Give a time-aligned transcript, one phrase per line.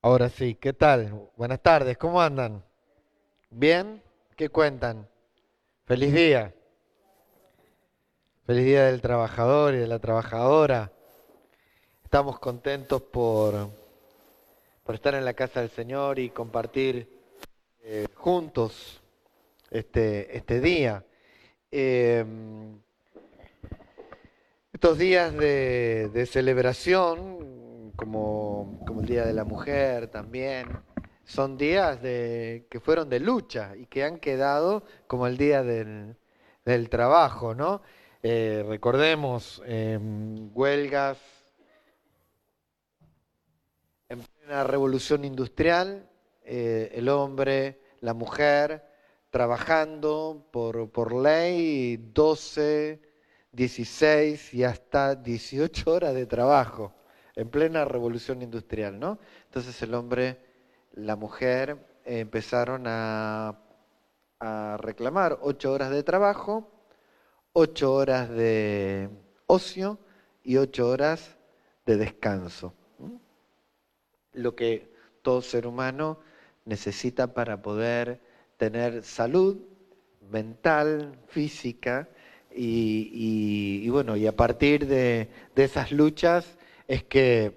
[0.00, 1.28] Ahora sí, ¿qué tal?
[1.36, 2.62] Buenas tardes, ¿cómo andan?
[3.50, 4.00] ¿Bien?
[4.36, 5.08] ¿Qué cuentan?
[5.86, 6.54] Feliz día.
[8.46, 10.92] Feliz día del trabajador y de la trabajadora.
[12.04, 13.70] Estamos contentos por,
[14.84, 17.08] por estar en la casa del Señor y compartir
[17.82, 19.02] eh, juntos
[19.68, 21.04] este, este día.
[21.72, 22.24] Eh,
[24.72, 27.67] estos días de celebración,
[27.98, 30.68] como, como el Día de la Mujer también,
[31.24, 36.16] son días de, que fueron de lucha y que han quedado como el Día del,
[36.64, 37.82] del Trabajo, ¿no?
[38.22, 39.98] Eh, recordemos eh,
[40.54, 41.18] huelgas
[44.08, 46.08] en plena revolución industrial,
[46.44, 48.84] eh, el hombre, la mujer,
[49.30, 53.00] trabajando por, por ley 12,
[53.50, 56.94] 16 y hasta 18 horas de trabajo
[57.38, 59.20] en plena revolución industrial, ¿no?
[59.44, 60.38] Entonces el hombre,
[60.94, 63.60] la mujer empezaron a,
[64.78, 66.70] reclamar 8 horas de trabajo,
[67.52, 69.08] 8 horas de
[69.46, 69.98] ocio
[70.42, 71.36] y 8 horas
[71.86, 72.74] de descanso.
[74.32, 76.18] Lo que todo ser humano
[76.64, 78.20] necesita para poder
[78.56, 79.58] tener salud
[80.28, 82.08] mental, física,
[82.50, 86.57] y, bueno, y a partir de esas luchas
[86.88, 87.52] es que,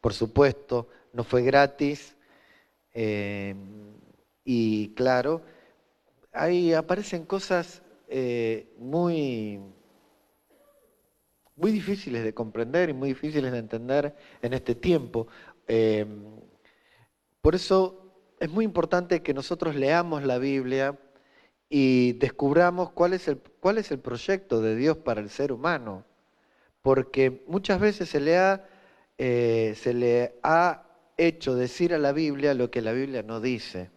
[0.00, 2.16] por supuesto, no fue gratis,
[2.92, 3.54] eh,
[4.44, 5.42] y claro,
[6.32, 9.60] ahí aparecen cosas eh, muy,
[11.54, 15.28] muy difíciles de comprender y muy difíciles de entender en este tiempo.
[15.66, 16.06] Eh,
[17.40, 20.98] por eso es muy importante que nosotros leamos la Biblia
[21.68, 26.04] y descubramos cuál es el, cuál es el proyecto de Dios para el ser humano.
[26.88, 28.64] Porque muchas veces se le ha,
[29.18, 30.84] eh, se le ha
[31.18, 33.90] hecho decir a la Biblia lo que la Biblia no dice.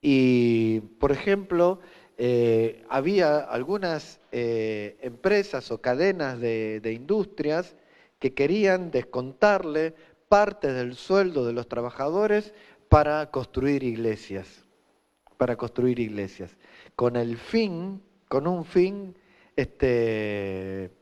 [0.00, 1.78] Y, por ejemplo,
[2.16, 7.76] eh, había algunas eh, empresas o cadenas de, de industrias
[8.18, 9.94] que querían descontarle
[10.26, 12.54] parte del sueldo de los trabajadores
[12.88, 14.64] para construir iglesias,
[15.36, 16.56] para construir iglesias,
[16.96, 19.14] con el fin, con un fin,
[19.54, 20.98] este,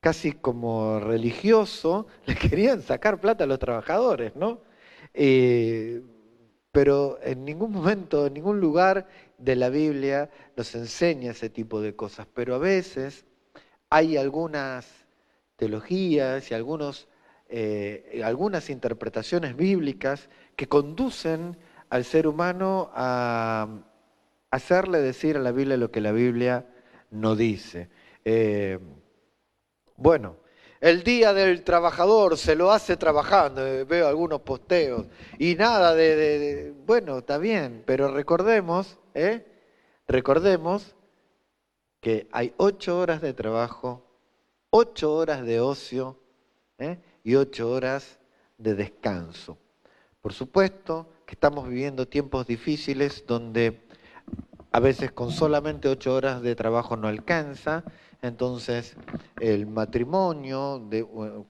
[0.00, 4.60] casi como religioso, le querían sacar plata a los trabajadores, ¿no?
[5.14, 6.02] Eh,
[6.72, 9.08] pero en ningún momento, en ningún lugar
[9.38, 12.26] de la Biblia nos enseña ese tipo de cosas.
[12.32, 13.24] Pero a veces
[13.90, 14.86] hay algunas
[15.56, 17.08] teologías y algunos,
[17.48, 21.56] eh, algunas interpretaciones bíblicas que conducen
[21.90, 23.68] al ser humano a
[24.50, 26.66] hacerle decir a la Biblia lo que la Biblia
[27.10, 27.90] no dice.
[28.24, 28.78] Eh,
[30.00, 30.36] bueno,
[30.80, 35.06] el día del trabajador se lo hace trabajando, eh, veo algunos posteos,
[35.38, 39.44] y nada de, bueno, está bien, pero recordemos, ¿eh?
[40.08, 40.96] recordemos
[42.00, 44.02] que hay ocho horas de trabajo,
[44.70, 46.18] ocho horas de ocio
[46.78, 46.98] ¿eh?
[47.22, 48.18] y ocho horas
[48.56, 49.58] de descanso.
[50.22, 53.82] Por supuesto que estamos viviendo tiempos difíciles donde
[54.72, 57.84] a veces con solamente ocho horas de trabajo no alcanza,
[58.22, 58.96] entonces
[59.40, 60.88] el matrimonio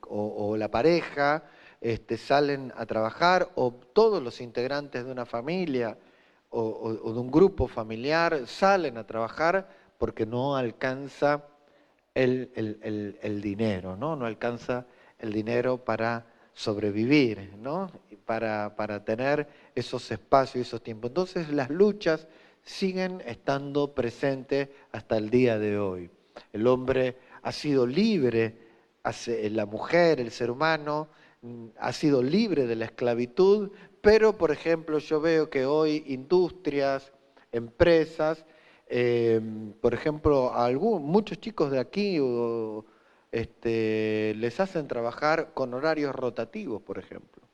[0.08, 1.44] o, la pareja
[1.80, 5.98] este, salen a trabajar o todos los integrantes de una familia
[6.50, 11.44] o, de un grupo familiar salen a trabajar porque no alcanza
[12.14, 12.50] el,
[13.42, 14.16] dinero, ¿no?
[14.16, 14.86] No alcanza
[15.18, 17.90] el dinero para sobrevivir, ¿no?
[18.24, 21.10] Para, para tener esos espacios y esos tiempos.
[21.10, 22.26] Entonces las luchas
[22.62, 26.10] siguen estando presentes hasta el día de hoy.
[26.52, 28.56] El hombre ha sido libre,
[29.50, 31.08] la mujer, el ser humano,
[31.42, 37.12] mm, ha sido libre de la esclavitud, pero por ejemplo yo veo que hoy industrias,
[37.52, 38.44] empresas,
[38.86, 39.40] eh,
[39.80, 40.52] por ejemplo,
[41.00, 42.18] muchos chicos de aquí
[43.30, 47.49] este, les hacen trabajar con horarios rotativos, por ejemplo.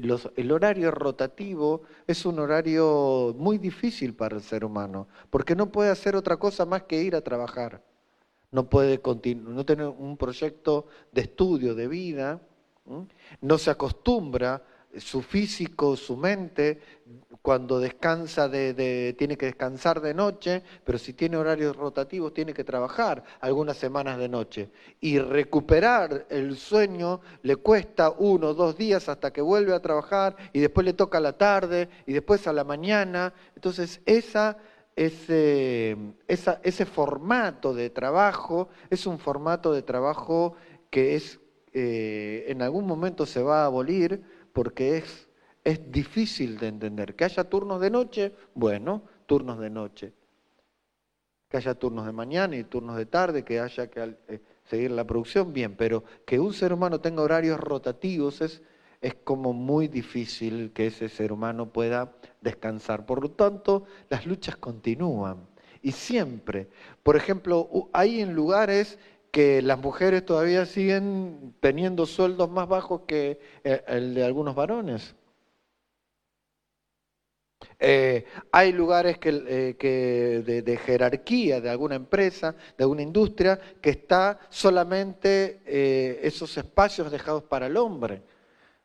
[0.00, 5.70] Los- el horario rotativo es un horario muy difícil para el ser humano, porque no
[5.70, 7.82] puede hacer otra cosa más que ir a trabajar.
[8.50, 12.40] No puede continu- no tener un proyecto de estudio, de vida,
[13.40, 14.62] no se acostumbra
[14.96, 16.80] su físico, su mente,
[17.42, 22.52] cuando descansa de, de- tiene que descansar de noche, pero si tiene horarios rotativos tiene
[22.52, 24.70] que trabajar algunas semanas de noche.
[25.00, 30.36] Y recuperar el sueño le cuesta uno o dos días hasta que vuelve a trabajar
[30.52, 33.32] y después le toca a la tarde y después a la mañana.
[33.54, 34.56] Entonces esa,
[34.96, 35.96] ese,
[36.26, 40.54] esa- ese formato de trabajo es un formato de trabajo
[40.90, 41.40] que es
[41.72, 45.27] eh, en algún momento se va a abolir porque es,
[45.68, 47.14] es difícil de entender.
[47.14, 50.14] Que haya turnos de noche, bueno, turnos de noche.
[51.46, 55.04] Que haya turnos de mañana y turnos de tarde, que haya que eh, seguir la
[55.04, 58.62] producción, bien, pero que un ser humano tenga horarios rotativos es,
[59.02, 63.04] es como muy difícil que ese ser humano pueda descansar.
[63.04, 65.46] Por lo tanto, las luchas continúan.
[65.82, 66.68] Y siempre,
[67.02, 68.98] por ejemplo, hay en lugares
[69.30, 75.14] que las mujeres todavía siguen teniendo sueldos más bajos que eh, el de algunos varones.
[77.80, 84.40] Eh, hay lugares que, eh, de, jerarquía de alguna empresa, de alguna industria, que está
[84.48, 85.60] solamente
[86.26, 88.22] esos espacios dejados para el hombre.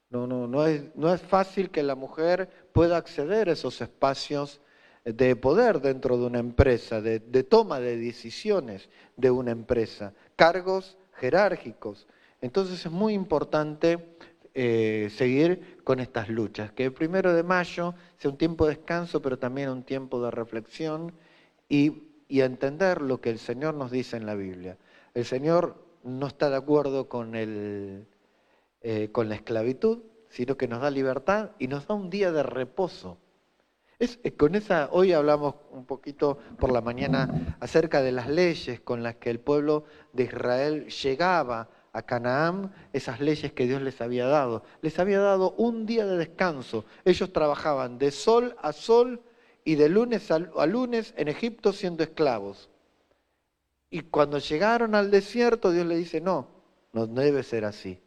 [0.10, 4.62] No, no, no, es, no es fácil que la mujer pueda acceder a esos espacios
[5.06, 12.08] de poder dentro de una empresa, de, toma de decisiones de una empresa, cargos jerárquicos.
[12.42, 14.16] Entonces es muy importante
[14.56, 19.20] eh, seguir con estas luchas, que el primero de mayo sea un tiempo de descanso,
[19.20, 21.12] pero también un tiempo de reflexión
[21.68, 24.78] y, entender lo que el Señor nos dice en la Biblia.
[25.14, 28.08] El Señor no está de acuerdo con, el,
[28.82, 32.42] eh, con la esclavitud, sino que nos da libertad y nos da un día de
[32.42, 33.20] reposo.
[34.00, 38.80] Es, eh, con esa, hoy hablamos un poquito por la mañana acerca de las leyes
[38.82, 44.02] con las que el pueblo de Israel llegaba a Canaán, esas leyes que Dios les
[44.02, 44.64] había dado.
[44.82, 46.86] Les había dado un día de descanso.
[47.06, 49.22] Ellos trabajaban de sol a sol
[49.64, 52.70] y de lunes a, lunes en Egipto siendo esclavos.
[53.92, 56.48] Y cuando llegaron al desierto, Dios les dice, no,
[56.94, 58.02] no debe ser así.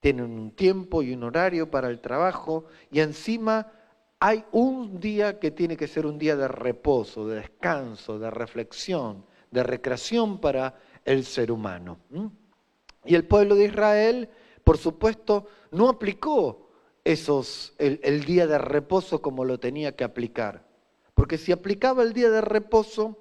[0.00, 3.70] Tienen un tiempo y un horario para el trabajo y encima
[4.18, 9.24] hay un día que tiene que ser un día de reposo, de descanso, de reflexión,
[9.52, 10.74] de recreación para
[11.04, 11.98] el ser humano.
[13.04, 14.28] Y el pueblo de Israel,
[14.64, 16.70] por supuesto, no aplicó
[17.04, 20.64] esos, el, día de reposo como lo tenía que aplicar.
[21.14, 23.18] Porque si aplicaba el día de reposo,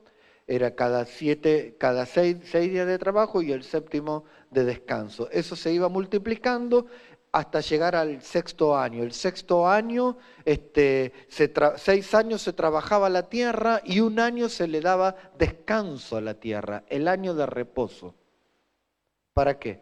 [0.48, 5.30] era cada, siete, cada seis, seis días de trabajo y el séptimo de descanso.
[5.32, 6.88] Eso se iba multiplicando
[7.32, 9.04] hasta llegar al sexto año.
[9.04, 11.14] El sexto año, este,
[11.78, 16.34] seis años se trabajaba la tierra y un año se le daba descanso a la
[16.34, 18.16] tierra, el año de reposo.
[19.34, 19.82] ¿Para qué?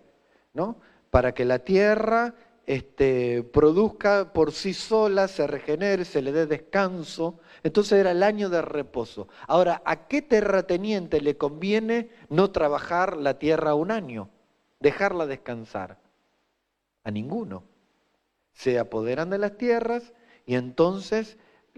[0.54, 0.78] ¿No?
[1.10, 2.36] Para que la tierra
[2.66, 7.40] este, produzca por sí sola, se regenere, se le dé descanso.
[7.63, 9.28] Entonces era el año de reposo.
[9.48, 14.30] Ahora, ¿a qué terrateniente le conviene no trabajar la tierra un año?
[14.80, 15.98] Dejarla descansar
[17.04, 17.63] a ninguno.
[18.54, 20.13] Se apoderan de las tierras
[20.45, 21.38] y entonces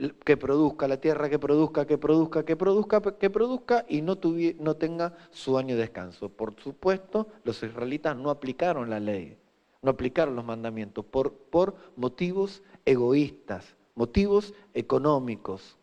[0.09, 4.17] que produzca la tierra, que produzca, que produzca, que produzca, que produzca y no,
[4.59, 6.29] no tenga su año de descanso.
[6.29, 9.37] Por supuesto, los israelitas no aplicaron la ley,
[9.81, 15.77] no aplicaron los mandamientos por, por motivos egoístas, motivos económicos.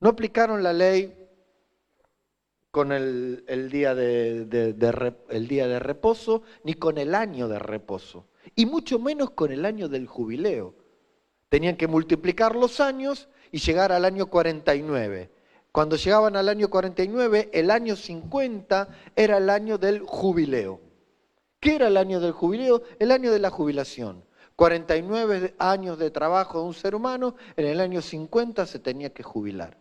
[0.00, 1.16] No aplicaron la ley
[2.70, 4.74] con el, día de,
[5.30, 9.64] el día de reposo, ni con el año de reposo, y mucho menos con el
[9.64, 10.83] año del jubileo.
[11.54, 15.30] Tenían que multiplicar los años y llegar al año 49.
[15.70, 20.80] Cuando llegaban al año 49, el año 50 era el año del jubileo.
[21.60, 22.82] ¿Qué era el año del jubileo?
[22.98, 24.24] El año de la jubilación.
[24.56, 29.22] 49 años de trabajo de un ser humano, en el año 50 se tenía que
[29.22, 29.78] jubilar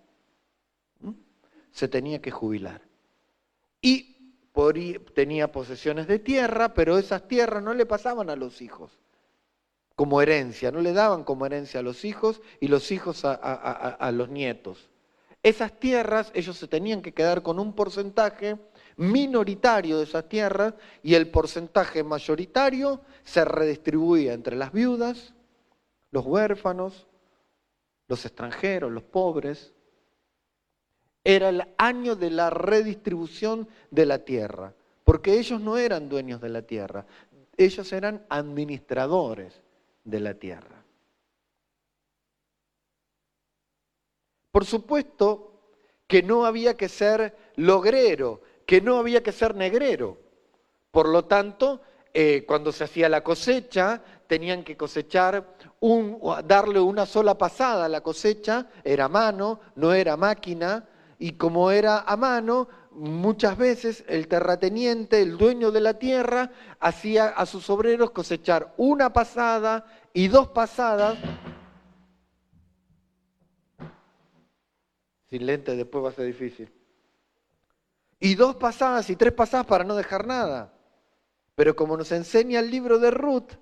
[1.72, 2.84] se tenía que jubilar.
[3.82, 4.16] Y
[5.16, 9.00] tenía posesiones de tierra, pero esas tierras no le pasaban a los hijos
[9.96, 14.30] como herencia, no le daban como herencia a los hijos y los hijos a, los
[14.30, 14.90] nietos.
[15.44, 18.58] Esas tierras ellos se tenían que quedar con un porcentaje
[18.96, 20.74] minoritario de esas tierras
[21.04, 25.34] y el porcentaje mayoritario se redistribuía entre las viudas,
[26.12, 27.08] los huérfanos,
[28.08, 29.74] los extranjeros, los pobres,
[31.24, 34.74] era el año de la redistribución de la tierra,
[35.04, 37.06] porque ellos no eran dueños de la tierra,
[37.58, 39.62] ellos eran administradores
[40.04, 40.84] de la tierra.
[44.52, 45.54] Por supuesto
[46.08, 50.18] que no había que ser logrero, que no había que ser negrero.
[50.92, 51.82] Por lo tanto,
[52.14, 57.90] eh, cuando se hacía la cosecha, tenían que cosechar, un, darle una sola pasada a
[57.90, 64.28] la cosecha, era mano, no era máquina, y como era a mano, muchas veces el
[64.28, 70.50] terrateniente, el dueño de la tierra, hacía a sus obreros cosechar una pasada y dos
[70.50, 71.18] pasadas.
[75.30, 76.72] Sin lente después va a ser difícil.
[78.20, 80.74] Y dos pasadas y tres pasadas para no dejar nada.
[81.56, 83.54] Pero como nos enseña el libro de Ruth,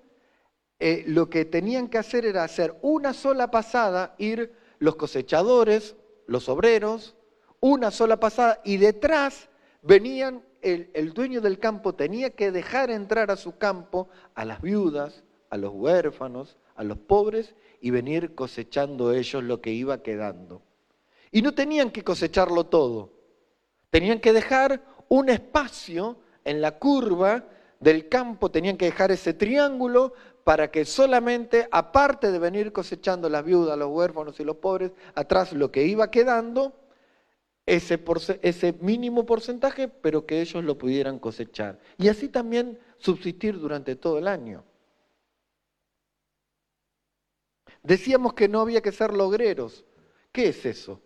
[0.80, 5.96] eh, lo que tenían que hacer era hacer una sola pasada, ir los cosechadores,
[6.28, 7.16] los obreros,
[7.62, 9.48] una sola pasada, y detrás
[9.82, 14.62] venían, el, el dueño del campo tenía que dejar entrar a su campo a las
[14.62, 20.62] viudas, a los huérfanos, a los pobres, y venir cosechando ellos lo que iba quedando.
[21.32, 23.14] Y no tenían que cosecharlo todo,
[23.90, 27.46] tenían que dejar un espacio en la curva
[27.80, 30.14] del campo, tenían que dejar ese triángulo
[30.44, 35.54] para que solamente, aparte de venir cosechando las viudas, los huérfanos y los pobres, atrás
[35.54, 36.74] lo que iba quedando,
[37.72, 41.80] ese, mínimo porcentaje, pero que ellos lo pudieran cosechar.
[41.98, 44.66] Y así también subsistir durante todo el año.
[47.82, 49.86] Decíamos que no había que ser logreros.
[50.34, 51.02] ¿Qué es eso?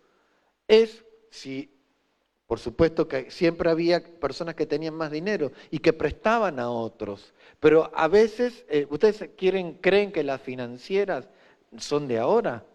[0.66, 1.72] Es si,
[2.46, 7.32] por supuesto que siempre había personas que tenían más dinero y que prestaban a otros,
[7.60, 11.28] pero a veces, eh, ¿ustedes quieren, creen que las financieras
[11.78, 12.66] son de ahora?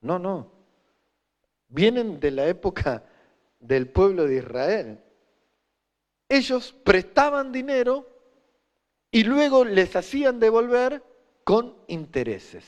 [0.00, 0.50] No, no.
[1.68, 3.04] Vienen de la época
[3.60, 5.00] del pueblo de Israel.
[6.28, 8.08] Ellos prestaban dinero
[9.10, 11.02] y luego les hacían devolver
[11.44, 12.64] con intereses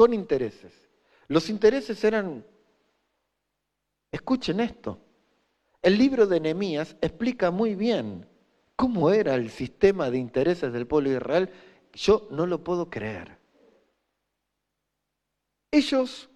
[0.00, 0.72] con intereses.
[1.28, 2.42] Los intereses eran,
[4.10, 4.98] escuchen esto,
[5.82, 8.26] el libro de Nehemías explica muy bien
[8.76, 11.50] cómo era el sistema de intereses del pueblo de Israel.
[11.92, 13.36] Yo no lo puedo creer.
[15.70, 16.29] Ellos,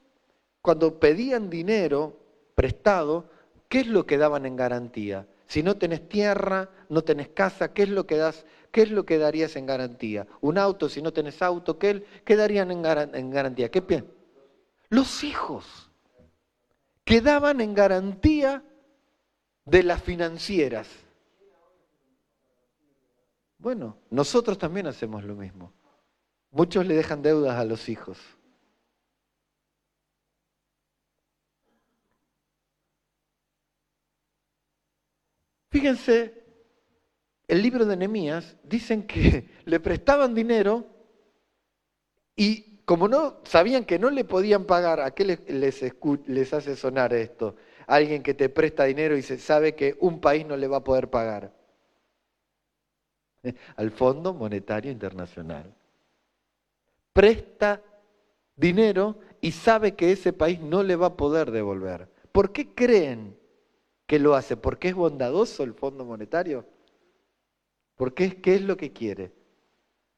[0.65, 2.17] cuando pedían dinero
[2.55, 3.29] prestado,
[3.69, 5.27] ¿qué es lo que daban en garantía?
[5.47, 8.47] Si no tenés tierra, no tenés casa, ¿qué es lo que das?
[8.71, 10.27] ¿Qué es lo que darías en garantía?
[10.41, 13.71] Un auto, si no tenés auto, ¿qué, darían en, garantía?
[13.71, 14.11] ¿Qué piensas?
[14.89, 15.91] Los hijos
[17.05, 18.65] quedaban en garantía
[19.67, 20.89] de las financieras.
[23.59, 25.75] Bueno, nosotros también hacemos lo mismo.
[26.51, 28.17] Muchos le dejan deudas a los hijos.
[35.75, 36.33] Fíjense
[37.49, 40.87] el libro de Nehemías dicen que le prestaban dinero
[42.37, 45.83] y como no sabían que no le podían pagar, ¿a qué les,
[46.29, 47.57] les, hace sonar esto?
[47.89, 50.85] Alguien que te presta dinero y se sabe que un país no le va a
[50.85, 51.53] poder pagar.
[53.75, 55.75] Al Fondo Monetario Internacional.
[57.13, 57.83] Presta
[58.55, 62.09] dinero y sabe que ese país no le va a poder devolver.
[62.31, 63.43] ¿Por qué creen
[64.07, 64.57] que lo hace?
[64.57, 66.67] ¿Porque es bondadoso el Fondo Monetario?
[67.97, 69.33] Porque ¿qué es lo que quiere?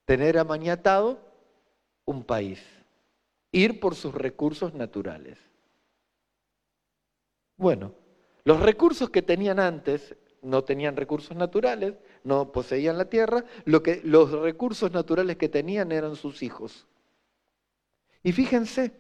[0.04, 1.20] Tener amañatado
[2.04, 2.62] un país,
[3.52, 5.38] ir por sus recursos naturales.
[7.56, 7.92] Bueno,
[8.44, 14.00] los recursos que tenían antes no tenían recursos naturales, no poseían la tierra, lo que,
[14.04, 16.86] los recursos naturales que tenían eran sus hijos.
[18.22, 18.92] Y fíjense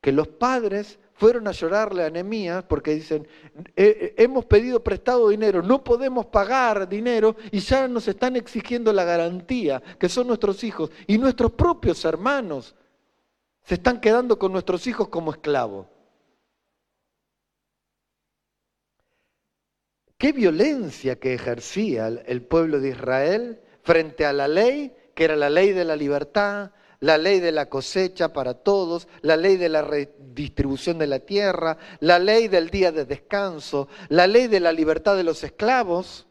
[0.00, 5.28] que los padres fueron a llorarle a Nehemías porque dicen, eh, eh, hemos pedido prestado
[5.28, 10.62] dinero, no podemos pagar dinero y ya nos están exigiendo la garantía, que son nuestros
[10.64, 12.74] hijos y nuestros propios hermanos
[13.62, 15.86] se están quedando con nuestros hijos como esclavos.
[20.18, 25.50] Qué violencia que ejercía el pueblo de Israel frente a la ley, que era la
[25.50, 29.82] ley de la libertad, la ley de la cosecha para todos, la ley de la
[29.82, 35.16] redistribución de la tierra, la ley del día de descanso, la ley de la libertad
[35.16, 36.26] de los esclavos,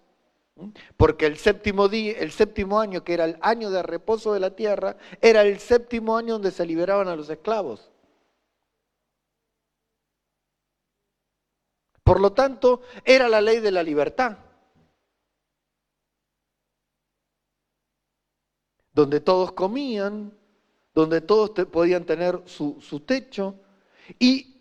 [0.98, 4.56] porque el séptimo, día, el séptimo año, que era el año de reposo de la
[4.56, 7.92] tierra, era el séptimo año donde se liberaban a los esclavos.
[12.04, 14.38] Por lo tanto, era la ley de la libertad.
[18.94, 20.38] donde todos comían,
[20.94, 23.56] donde todos podían tener su, techo.
[24.20, 24.56] Y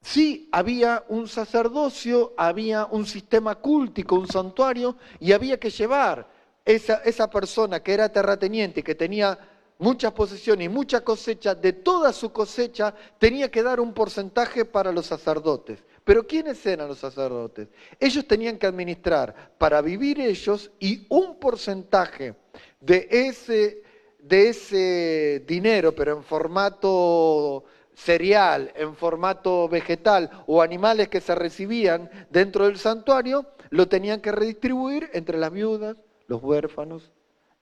[0.00, 6.28] sí, había un sacerdocio, había un sistema cúltico, un santuario, y había que llevar
[6.64, 9.38] esa, esa persona que era terrateniente, que tenía
[9.78, 14.92] muchas posesiones y mucha cosecha, de toda su cosecha tenía que dar un porcentaje para
[14.92, 15.82] los sacerdotes.
[16.04, 17.68] Pero ¿quiénes eran los sacerdotes?
[17.98, 22.34] Ellos tenían que administrar para vivir ellos y un porcentaje
[22.80, 23.83] de ese
[24.24, 27.64] de ese dinero, pero en formato
[27.94, 34.32] cereal, en formato vegetal o animales que se recibían dentro del santuario, lo tenían que
[34.32, 37.12] redistribuir entre las viudas, los huérfanos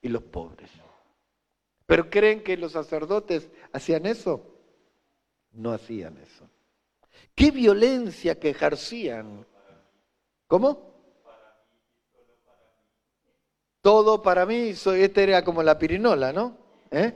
[0.00, 0.71] y los pobres.
[1.85, 4.47] ¿Pero creen que los sacerdotes hacían eso?
[5.52, 6.49] No hacían eso.
[7.35, 9.45] qué violencia que ejercían.
[10.47, 10.91] ¿Cómo?
[13.82, 16.56] Todo para mí, soy, este era como la pirinola, ¿no?
[16.90, 17.12] ¿Eh?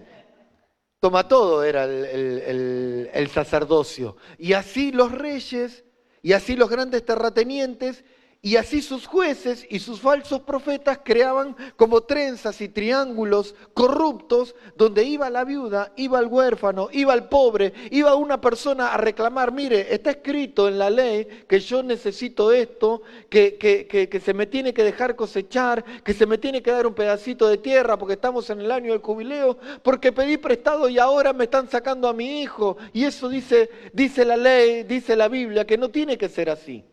[1.00, 4.16] Toma todo era el sacerdocio.
[4.37, 5.85] Y así los reyes,
[6.23, 8.04] y así los grandes terratenientes,
[8.43, 15.05] y así sus jueces y sus falsos profetas creaban como trenzas y triángulos corruptos donde
[15.05, 19.93] iba la viuda, iba el huérfano, iba el pobre, iba una persona a reclamar, mire,
[19.93, 24.85] está escrito en la ley que yo necesito esto, que, que, se me tiene que
[24.85, 28.61] dejar cosechar, que se me tiene que dar un pedacito de tierra porque estamos en
[28.61, 32.76] el año del jubileo, porque pedí prestado y ahora me están sacando a mi hijo.
[32.93, 36.85] Y eso dice, dice la ley, dice la Biblia, que no tiene que ser así.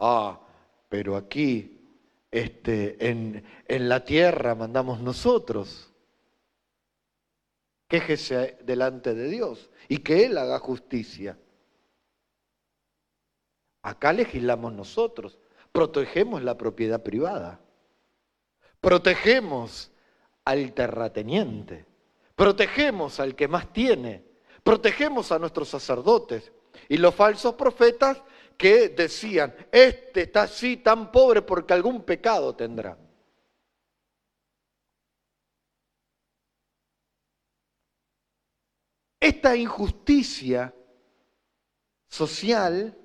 [0.00, 0.40] Ah,
[0.88, 1.78] pero aquí,
[2.30, 5.92] este, en, en la tierra mandamos nosotros.
[7.86, 11.38] Quéjese delante de Dios y que Él haga justicia.
[13.82, 15.38] Acá legislamos nosotros,
[15.72, 17.60] protegemos la propiedad privada,
[18.80, 19.90] protegemos
[20.44, 21.86] al terrateniente,
[22.36, 24.24] protegemos al que más tiene,
[24.62, 26.52] protegemos a nuestros sacerdotes
[26.88, 28.22] y los falsos profetas
[28.60, 32.98] que decían, este está así tan pobre porque algún pecado tendrá.
[39.18, 40.74] Esta injusticia
[42.06, 42.98] social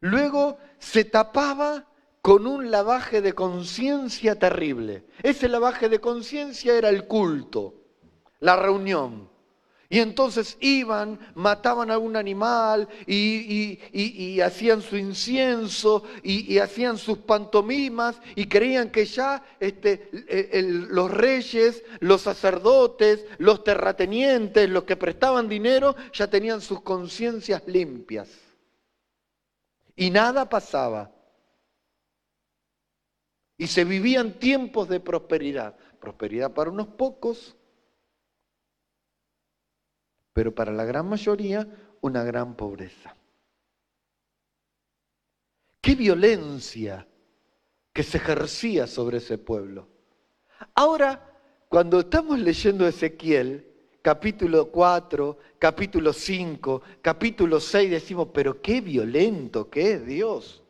[0.00, 5.04] luego se tapaba con un lavaje de conciencia terrible.
[5.22, 7.74] Ese lavaje de conciencia era el culto,
[8.40, 9.35] la reunión.
[9.88, 18.20] Y entonces iban, mataban a algún animal y, hacían su incienso y, hacían sus pantomimas
[18.34, 20.10] y creían que ya este,
[20.60, 28.28] los reyes, los sacerdotes, los terratenientes, los que prestaban dinero, ya tenían sus conciencias limpias.
[29.94, 31.12] Y nada pasaba.
[33.56, 35.76] Y se vivían tiempos de prosperidad.
[36.00, 37.55] Prosperidad para unos pocos
[40.36, 41.66] pero para la gran mayoría
[42.02, 43.16] una gran pobreza.
[45.80, 47.08] Qué violencia
[47.90, 49.88] que se ejercía sobre ese pueblo.
[50.74, 53.66] Ahora, cuando estamos leyendo Ezequiel,
[54.02, 60.62] capítulo 4, capítulo 5, capítulo 6, decimos, pero qué violento que es Dios.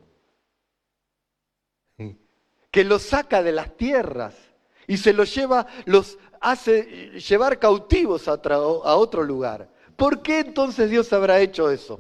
[2.71, 4.37] Que los saca de las tierras
[4.87, 9.69] y se los lleva, los hace llevar cautivos a, otro lugar.
[9.97, 11.99] ¿Por qué entonces Dios habrá hecho eso?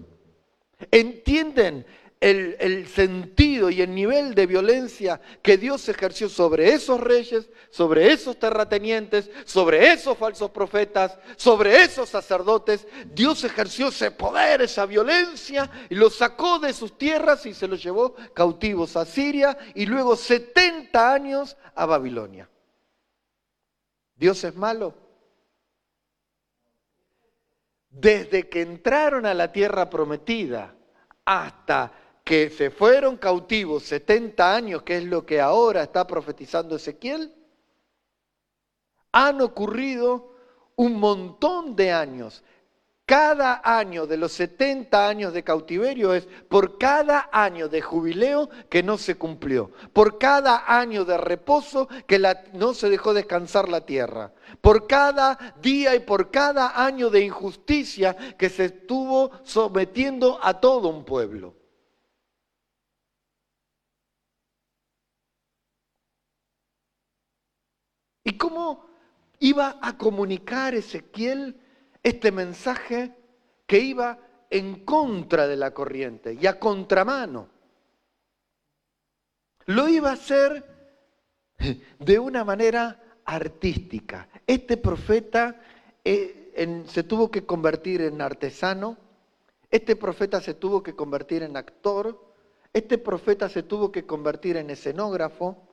[0.93, 1.85] ¿Entienden
[2.21, 8.13] el, el, sentido y el nivel de violencia que Dios ejerció sobre esos reyes, sobre
[8.13, 12.87] esos terratenientes, sobre esos falsos profetas, sobre esos sacerdotes?
[13.13, 17.83] Dios ejerció ese poder, esa violencia, y los sacó de sus tierras y se los
[17.83, 22.49] llevó cautivos a Siria y luego 70 años a Babilonia.
[24.17, 24.95] ¿Dios es malo?
[27.91, 30.75] Desde que entraron a la tierra prometida
[31.25, 31.93] hasta
[32.25, 37.33] que se fueron cautivos 70 años, que es lo que ahora está profetizando Ezequiel,
[39.13, 40.35] han ocurrido
[40.77, 42.43] un montón de años
[43.07, 48.83] cada año de los 70 años de cautiverio es por cada año de jubileo que
[48.83, 52.21] no se cumplió, por cada año de reposo que
[52.53, 58.17] no se dejó descansar la tierra, por cada día y por cada año de injusticia
[58.37, 61.55] que se estuvo sometiendo a todo un pueblo.
[68.25, 68.85] ¿Y cómo
[69.39, 71.61] iba a comunicar Ezequiel?
[72.07, 73.13] Este mensaje
[73.67, 74.17] que iba
[74.49, 77.49] en contra de la corriente y a contramano.
[79.65, 80.65] Lo iba a hacer
[81.99, 84.29] de una manera artística.
[84.47, 85.61] Este profeta
[86.05, 88.97] eh, se tuvo que convertir en artesano,
[89.69, 92.25] este profeta se tuvo que convertir en actor,
[92.73, 95.66] este profeta se tuvo que convertir en escenógrafo,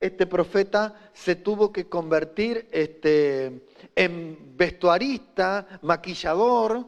[0.00, 6.86] este profeta se tuvo que convertir este, en vestuarista, maquillador.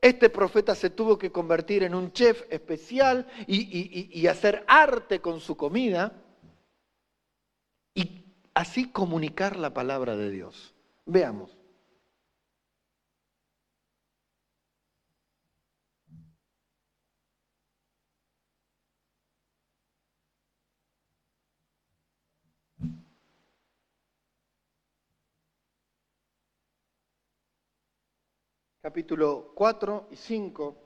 [0.00, 5.56] Este profeta se tuvo que convertir en un chef especial y hacer arte con su
[5.56, 6.12] comida
[7.94, 10.74] y así comunicar la palabra de Dios.
[11.06, 11.63] Veamos.
[28.84, 30.76] Capítulo 4 y 5.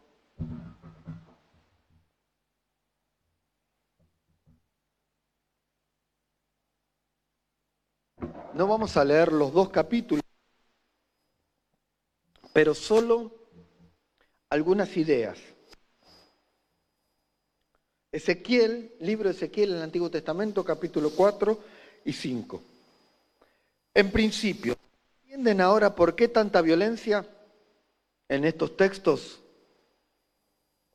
[8.54, 10.22] No vamos a leer los dos capítulos,
[12.52, 13.32] pero solo
[14.50, 15.36] algunas ideas.
[18.12, 21.58] Ezequiel, libro de Ezequiel en el Antiguo Testamento, capítulo 4
[22.04, 22.62] y 5.
[23.92, 24.76] En principio,
[25.24, 27.28] ¿entienden ahora por qué tanta violencia
[28.28, 29.40] en estos textos?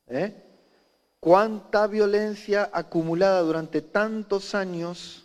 [0.06, 0.34] ¿Eh?
[1.20, 5.24] ¿Cuánta violencia acumulada durante tantos años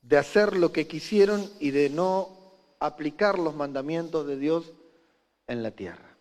[0.00, 2.30] de hacer lo que quisieron y de no
[2.80, 4.72] aplicar los mandamientos de Dios
[5.46, 6.16] en la tierra?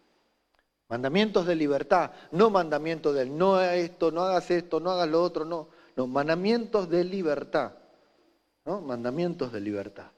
[0.90, 5.24] Mandamientos de libertad, no mandamientos del no hagas esto, no hagas esto, no hagas lo
[5.24, 5.70] otro, no.
[5.96, 7.74] No, mandamientos de libertad.
[8.66, 8.82] ¿no?
[8.82, 10.12] Mandamientos de libertad.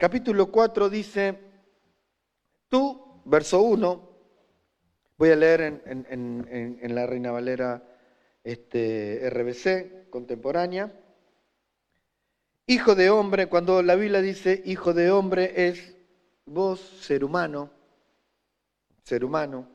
[0.00, 1.38] Capítulo 4 dice,
[2.70, 4.08] tú, verso 1,
[5.18, 7.86] voy a leer en, la Reina Valera
[8.42, 10.90] este, RBC contemporánea,
[12.66, 15.94] hijo de hombre, cuando la Biblia dice hijo de hombre es
[16.46, 17.70] vos, ser humano,
[19.04, 19.68] ser humano,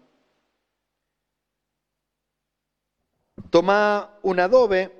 [3.52, 4.92] toma un adobe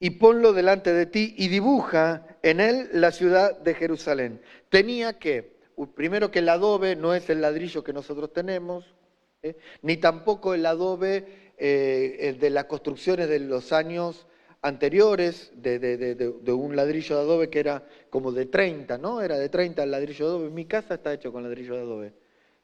[0.00, 4.40] y ponlo delante de ti y dibuja en él la ciudad de Jerusalén.
[4.68, 5.56] Tenía que,
[5.94, 8.94] primero que el adobe no es el ladrillo que nosotros tenemos,
[9.42, 9.56] ¿eh?
[9.82, 14.26] ni tampoco el adobe eh, de las construcciones de los años
[14.62, 19.20] anteriores de, un ladrillo de adobe que era como de 30, ¿no?
[19.22, 20.50] Era de 30 el ladrillo de adobe.
[20.50, 22.12] Mi casa está hecho con ladrillo de adobe,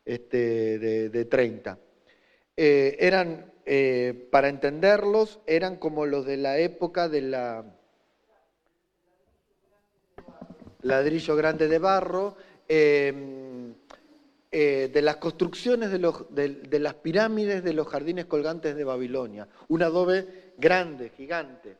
[0.05, 1.79] este, de, 30.
[2.57, 3.53] Eh, eran,
[4.31, 7.65] para entenderlos, eran como los de la época de la
[10.85, 12.37] ladrillo grande de barro,
[12.69, 13.75] em,
[14.51, 19.49] eh, de las construcciones de, las pirámides de los jardines colgantes de Babilonia.
[19.69, 21.77] Un adobe grande, gigante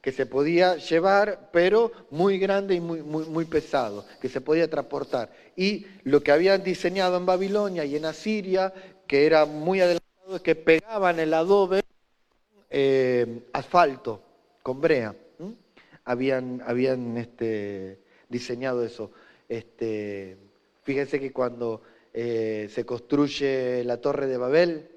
[0.00, 4.68] que se podía llevar, pero muy grande y muy, muy, muy pesado, que se podía
[4.68, 5.30] transportar.
[5.56, 8.72] Y lo que habían diseñado en Babilonia y en Asiria,
[9.06, 11.82] que era muy adelantado, es que pegaban el adobe
[12.70, 14.22] eh, asfalto,
[14.62, 15.14] con brea.
[16.04, 18.00] Habían, habían este,
[18.30, 19.12] diseñado eso.
[19.46, 20.38] Este,
[20.82, 21.82] fíjense que cuando
[22.14, 24.90] eh, se construye la torre de Babel,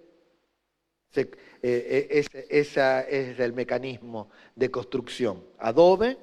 [1.12, 1.30] se,
[1.62, 5.43] eh, ese es el mecanismo de construcción.
[5.60, 6.17] Adobe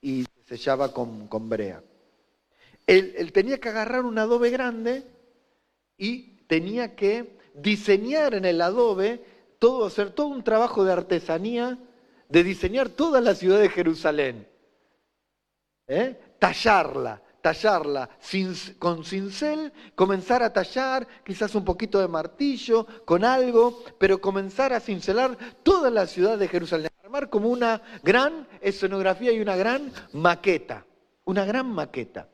[0.00, 1.82] y se sellaba con, con brea.
[2.86, 5.04] Él, tenía que agarrar un adobe grande
[5.96, 9.20] y tenía que diseñar en el adobe
[9.58, 11.78] todo, hacer todo un trabajo de artesanía,
[12.28, 14.48] de diseñar toda la ciudad de Jerusalén.
[15.86, 16.18] ¿eh?
[16.42, 18.08] Tallarla, tallarla
[18.80, 24.80] con cincel, comenzar a tallar, quizás un poquito de martillo, con algo, pero comenzar a
[24.80, 30.84] cincelar toda la ciudad de Jerusalén, armar como una gran escenografía y una gran maqueta,
[31.26, 32.26] una gran maqueta.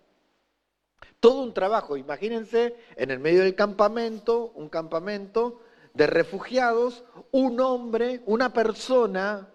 [1.21, 5.61] Todo un trabajo, imagínense en el medio del campamento, un campamento
[5.93, 9.49] de refugiados, un hombre, una persona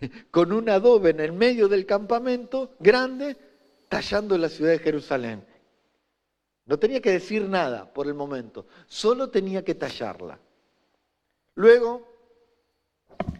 [0.30, 3.36] con un adobe en el medio del campamento grande,
[3.88, 5.44] tallando la ciudad de Jerusalén.
[6.66, 10.38] No tenía que decir nada por el momento, solo tenía que tallarla.
[11.54, 12.06] Luego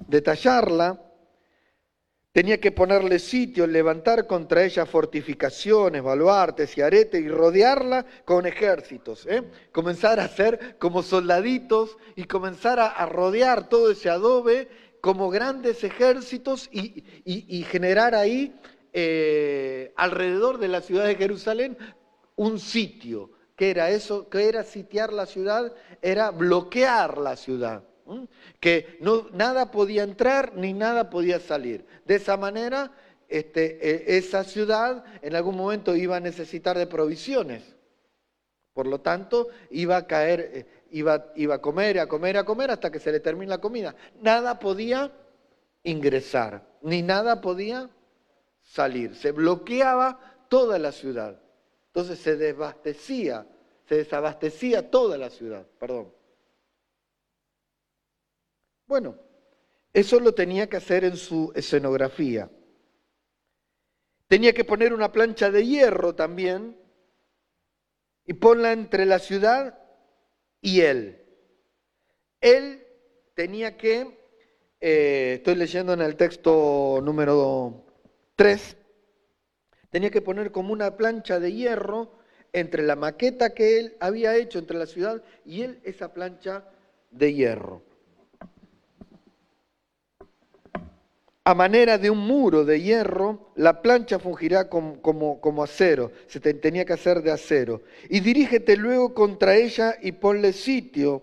[0.07, 1.09] de tallarla,
[2.33, 9.27] tenía que ponerle sitio, levantar contra ella fortificaciones, baluartes y aretes y rodearla con ejércitos.
[9.27, 9.43] ¿eh?
[9.73, 14.69] Comenzar a hacer como soldaditos y comenzar a, rodear todo ese adobe
[15.01, 18.55] como grandes ejércitos y generar ahí
[18.93, 21.77] eh, alrededor de la ciudad de Jerusalén
[22.37, 23.31] un sitio.
[23.55, 24.29] ¿Qué era eso?
[24.29, 25.73] ¿Qué era sitiar la ciudad?
[26.01, 27.85] Era bloquear la ciudad.
[28.61, 31.85] Que no, nada podía entrar ni nada podía salir.
[32.07, 32.93] De esa manera,
[33.29, 37.77] este, e, esa ciudad en algún momento iba a necesitar de provisiones.
[38.73, 42.71] Por lo tanto, iba a caer, eh, iba, iba a comer, a comer, a comer
[42.71, 43.95] hasta que se le termine la comida.
[44.21, 45.13] Nada podía
[45.83, 47.91] ingresar, ni nada podía
[48.63, 49.15] salir.
[49.15, 51.41] Se bloqueaba toda la ciudad.
[51.87, 53.47] Entonces se desabastecía,
[53.89, 56.13] se desabastecía toda la ciudad, perdón.
[58.87, 59.17] Bueno,
[59.93, 62.51] eso lo tenía que hacer en su escenografía.
[64.27, 66.77] Tenía que poner una plancha de hierro también
[68.27, 69.79] y ponla entre la ciudad
[70.61, 71.21] y él.
[72.41, 72.87] Él
[73.35, 74.19] tenía que,
[74.81, 77.85] eh, estoy leyendo en el texto número
[78.37, 78.77] 3,
[79.91, 82.13] Tenía que poner como una plancha de hierro
[82.53, 86.65] entre la maqueta que él había hecho entre la ciudad y él esa plancha
[87.11, 87.88] de hierro.
[91.49, 96.85] A manera de un muro de hierro, la plancha fungirá como, como, acero, se tenía
[96.85, 97.81] que hacer de acero.
[98.11, 101.23] Y dirígete luego contra ella y ponle sitio.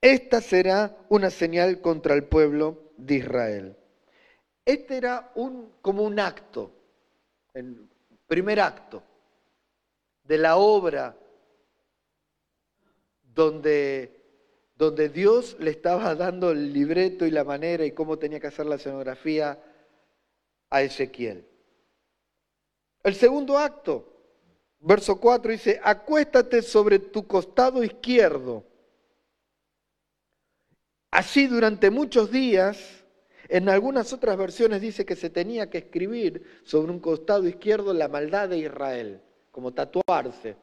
[0.00, 3.76] Esta será una señal contra el pueblo de Israel.
[4.64, 6.70] Este era un, como un acto,
[7.52, 7.88] el
[8.28, 9.02] primer acto
[10.22, 11.16] de la obra
[13.24, 14.21] donde
[14.82, 18.66] donde Dios le estaba dando el libreto y la manera y cómo tenía que hacer
[18.66, 19.56] la escenografía
[20.70, 21.46] a Ezequiel.
[23.04, 24.12] El segundo acto,
[24.80, 28.64] verso 4 dice, acuéstate sobre tu costado izquierdo.
[31.12, 33.04] Así durante muchos días,
[33.48, 38.08] en algunas otras versiones dice que se tenía que escribir sobre un costado izquierdo la
[38.08, 40.56] maldad de Israel, como tatuarse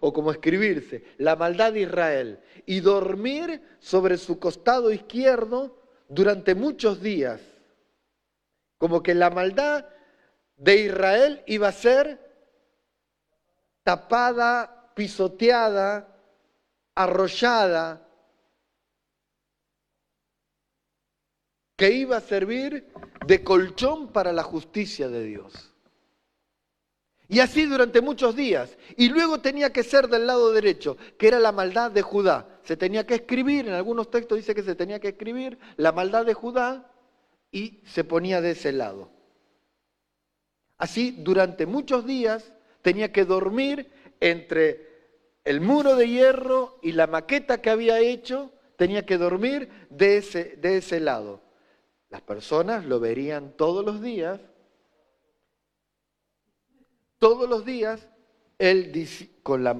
[0.00, 5.76] o como escribirse, la maldad de Israel, y dormir sobre su costado izquierdo
[6.08, 7.40] durante muchos días,
[8.78, 9.86] como que la maldad
[10.56, 12.20] de Israel iba a ser
[13.82, 16.16] tapada, pisoteada,
[16.94, 18.02] arrollada,
[21.76, 22.90] que iba a servir
[23.26, 25.75] de colchón para la justicia de Dios.
[27.28, 28.76] Y así durante muchos días.
[28.96, 32.60] Y luego tenía que ser del lado derecho, que era la maldad de Judá.
[32.62, 36.24] Se tenía que escribir, en algunos textos dice que se tenía que escribir la maldad
[36.24, 36.90] de Judá
[37.50, 39.10] y se ponía de ese lado.
[40.78, 44.86] Así durante muchos días tenía que dormir entre
[45.44, 50.56] el muro de hierro y la maqueta que había hecho, tenía que dormir de ese,
[50.56, 51.40] de ese lado.
[52.10, 54.40] Las personas lo verían todos los días
[57.18, 58.08] todos los días,
[58.58, 58.92] él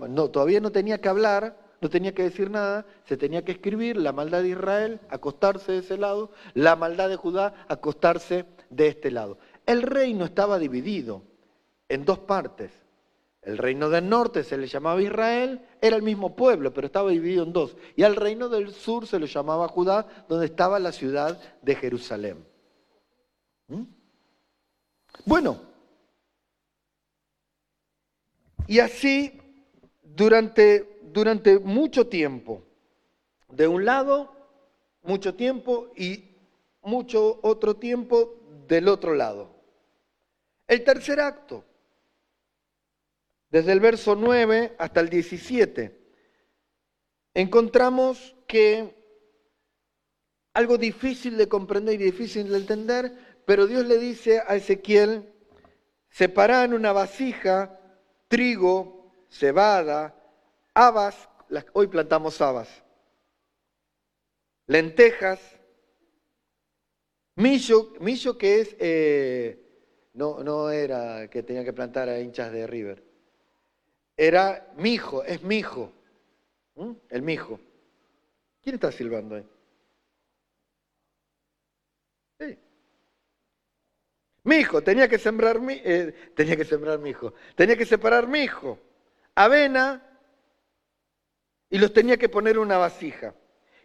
[0.09, 3.97] no, todavía no tenía que hablar, no tenía que decir nada, se tenía que escribir
[3.97, 9.11] la maldad de Israel, acostarse de ese lado, la maldad de Judá, acostarse de este
[9.11, 9.39] lado.
[9.67, 11.23] El reino estaba dividido
[11.89, 12.73] en dos partes.
[13.43, 17.45] El reino del norte se le llamaba Israel, era el mismo pueblo, pero estaba dividido
[17.45, 17.77] en dos.
[17.95, 22.45] Y al reino del sur se lo llamaba Judá, donde estaba la ciudad de Jerusalén.
[23.69, 23.83] ¿Mm?
[25.25, 25.61] Bueno,
[28.67, 29.41] y así
[30.03, 32.63] durante, durante mucho tiempo.
[33.49, 34.33] De un lado,
[35.03, 36.37] mucho tiempo y
[36.83, 38.35] mucho otro tiempo
[38.69, 39.55] del otro lado.
[40.67, 41.65] El tercer acto,
[43.51, 45.97] desde el verso 9 hasta el 17,
[47.35, 48.97] encontramos que
[50.55, 53.13] algo difícil de comprender y difícil de entender,
[53.45, 55.33] pero Dios le dice a Ezequiel,
[56.09, 57.79] separa en una vasija
[58.29, 60.15] trigo, cebada,
[60.75, 61.29] habas,
[61.73, 62.69] hoy plantamos habas,
[64.67, 65.41] lentejas,
[67.37, 72.67] millo, millo que es, eh, no, no era que tenía que plantar a hinchas de
[72.67, 73.03] River,
[74.17, 75.93] era mijo, es mijo,
[77.11, 77.61] el mijo.
[78.63, 79.47] ¿Quién está silbando ahí?
[82.39, 82.59] Sí.
[84.47, 88.29] Mi hijo, tenía que sembrar mi, eh, tenía que sembrar mi hijo, tenía que separar
[88.29, 88.79] mi hijo,
[89.35, 90.01] avena,
[91.69, 93.35] y los tenía que poner en una vasija.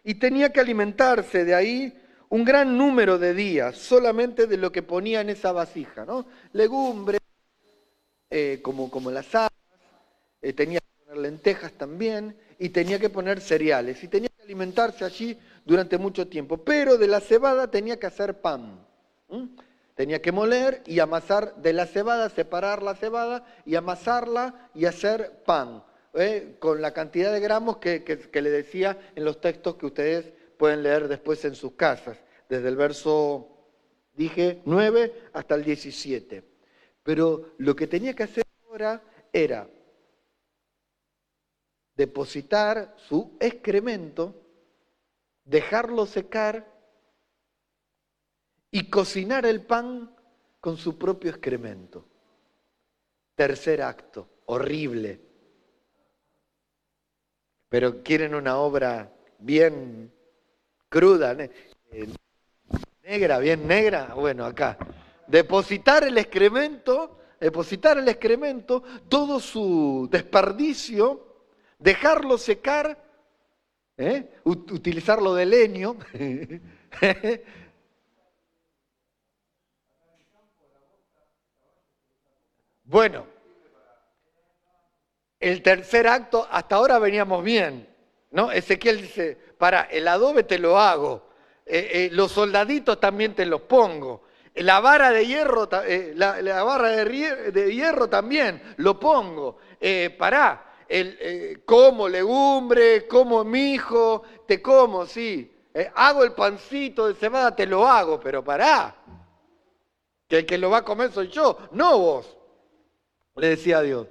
[0.04, 4.84] Y tenía que alimentarse de ahí un gran número de días, solamente de lo que
[4.84, 6.26] ponía en esa vasija, ¿no?
[6.52, 7.20] Legumbres,
[8.30, 9.50] eh, como, como las habas,
[10.42, 15.04] eh, tenía que poner lentejas también, y tenía que poner cereales, y tenía que alimentarse
[15.04, 16.58] allí durante mucho tiempo.
[16.58, 18.86] Pero de la cebada tenía que hacer pan.
[19.94, 25.42] Tenía que moler y amasar de la cebada, separar la cebada y amasarla y hacer
[25.44, 26.56] pan, ¿eh?
[26.58, 31.08] con la cantidad de gramos que, le decía en los textos que ustedes pueden leer
[31.08, 33.68] después en sus casas, desde el verso,
[34.14, 36.42] dije, 9 hasta el 17.
[37.02, 39.68] Pero lo que tenía que hacer ahora era
[41.96, 44.34] depositar su excremento,
[45.44, 46.71] dejarlo secar
[48.72, 50.10] y cocinar el pan
[50.58, 52.04] con su propio excremento.
[53.34, 55.20] Tercer acto, horrible.
[57.68, 60.10] Pero quieren una obra bien
[60.88, 62.08] cruda, eh,
[63.02, 64.14] negra, bien negra.
[64.14, 64.78] Bueno, acá.
[65.26, 71.44] Depositar el excremento, depositar el excremento, todo su desperdicio,
[71.78, 73.02] dejarlo secar,
[73.98, 74.30] ¿eh?
[74.44, 75.96] utilizarlo de leño,
[82.84, 83.26] Bueno,
[85.38, 87.88] el tercer acto, hasta ahora veníamos bien,
[88.30, 88.50] ¿no?
[88.52, 91.30] Ezequiel dice, para, el adobe te lo hago,
[91.66, 94.22] eh, eh, los soldaditos también te los pongo,
[94.54, 99.58] la vara de hierro, eh, la, barra de, hierro también lo pongo,
[100.18, 105.50] pará, el, como legumbre, como mijo, te como, sí,
[105.94, 108.94] hago el pancito de cebada, te lo hago, pero pará,
[110.28, 112.36] que el que lo va a comer soy yo, no vos,
[113.36, 114.08] le decía a Dios.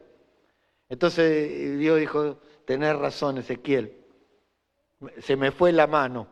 [0.89, 3.97] Entonces Dios dijo, tenés razón Ezequiel,
[5.19, 6.27] se me fue la mano.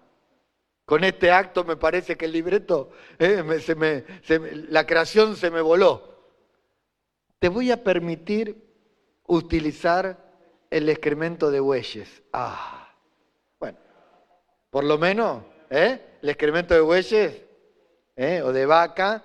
[0.85, 3.43] Con este acto me parece que el libreto, eh,
[4.69, 6.09] la creación se me voló.
[7.37, 8.69] Te voy a permitir
[9.27, 10.17] utilizar
[10.69, 12.23] el excremento de bueyes.
[12.33, 12.91] Ah,
[13.59, 13.77] bueno,
[14.69, 16.17] por lo menos, ¿eh?
[16.21, 17.41] el excremento de bueyes
[18.15, 18.41] ¿eh?
[18.41, 19.23] o de vaca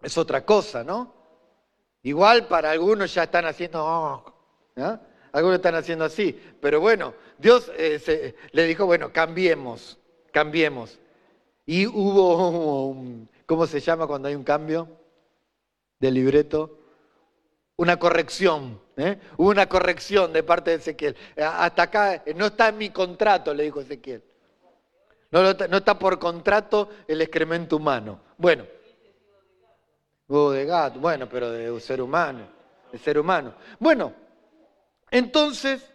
[0.00, 1.19] es otra cosa, ¿no?
[2.02, 4.24] Igual para algunos ya están haciendo, oh,
[5.32, 9.98] algunos están haciendo así, pero bueno, Dios eh, le dijo, bueno, cambiemos,
[10.32, 10.98] cambiemos.
[11.66, 12.96] Y hubo,
[13.46, 14.88] ¿cómo se llama cuando hay un cambio
[15.98, 16.78] de libreto?
[17.76, 19.18] Una corrección, ¿eh?
[19.36, 21.16] hubo una corrección de parte de Ezequiel.
[21.36, 24.22] Eh, hasta acá no está en mi contrato, le dijo Ezequiel.
[25.30, 28.20] No, no está por contrato el excremento humano.
[28.36, 28.66] Bueno,
[30.30, 32.46] de gato, bueno, pero de un ser humano,
[32.92, 33.52] de ser humano.
[33.80, 34.12] Bueno,
[35.10, 35.92] entonces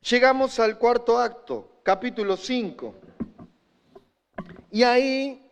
[0.00, 2.94] llegamos al cuarto acto, capítulo 5.
[4.70, 5.50] Y ahí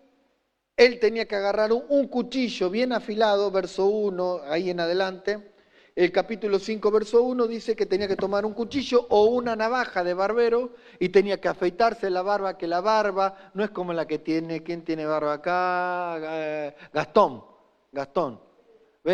[0.78, 5.53] él tenía que agarrar un, cuchillo bien afilado, verso 1, ahí en adelante.
[5.96, 10.02] El capítulo 5, verso 1 dice que tenía que tomar un cuchillo o una navaja
[10.02, 14.04] de barbero y tenía que afeitarse la barba, que la barba no es como la
[14.04, 16.18] que tiene, ¿quién tiene barba acá?
[16.20, 17.44] Eh, Gastón,
[17.92, 18.40] Gastón.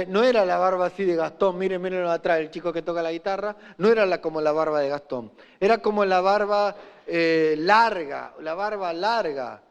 [0.08, 3.12] No era la barba así de Gastón, miren, miren atrás, el chico que toca la
[3.12, 8.34] guitarra, no era la, como la barba de Gastón, era como la barba eh, larga,
[8.40, 9.62] la barba larga,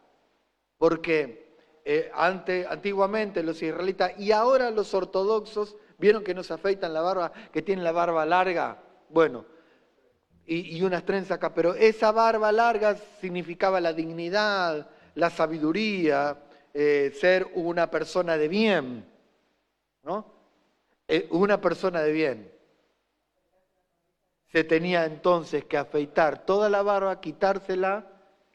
[0.77, 7.01] porque eh, antiguamente los israelitas y ahora los ortodoxos, vieron que no se afeitan la
[7.01, 8.77] barba, que tienen la barba larga,
[9.09, 9.45] bueno,
[10.45, 16.39] y, unas trenzas acá, pero esa barba larga significaba la dignidad, la sabiduría,
[16.73, 19.05] eh, ser una persona de bien,
[20.01, 20.25] ¿no?
[21.07, 22.51] Eh, una persona de bien.
[24.51, 28.07] Se tenía entonces que afeitar toda la barba, quitársela,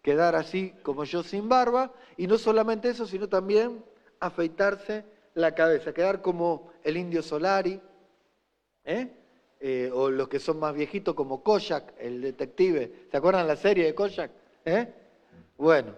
[0.03, 3.85] quedar así como yo sin barba, y no solamente eso, sino también
[4.19, 5.05] afeitarse
[5.35, 7.81] la cabeza, quedar como el indio Solari,
[8.85, 9.09] ¿eh?
[9.61, 13.07] Eh, o los que son más viejitos como Kojak, el detective.
[13.11, 14.31] ¿Se acuerdan la serie de Kojak?
[14.65, 14.93] ¿Eh?
[15.57, 15.95] Bueno.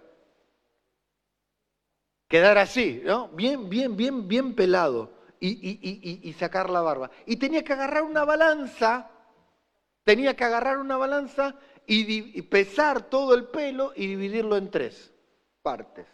[2.29, 3.29] Quedar así, ¿no?
[3.29, 7.11] Bien, bien, bien, bien pelado y, sacar la barba.
[7.25, 9.11] Y tenía que agarrar una balanza,
[10.03, 11.55] tenía que agarrar una balanza
[11.87, 15.13] y pesar todo el pelo y dividirlo en tres
[15.63, 16.07] partes.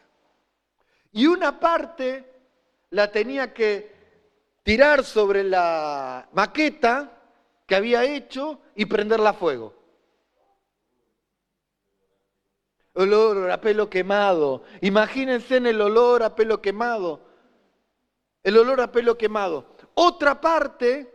[1.13, 2.32] Y una parte
[2.93, 3.91] la tenía que
[4.63, 7.11] tirar sobre la maqueta
[7.67, 9.75] que había hecho y prenderla a fuego.
[12.95, 14.65] Olor a pelo quemado.
[14.83, 17.21] Imagínense en el olor a pelo quemado.
[18.43, 19.75] El olor a pelo quemado.
[19.95, 21.11] Otra parte,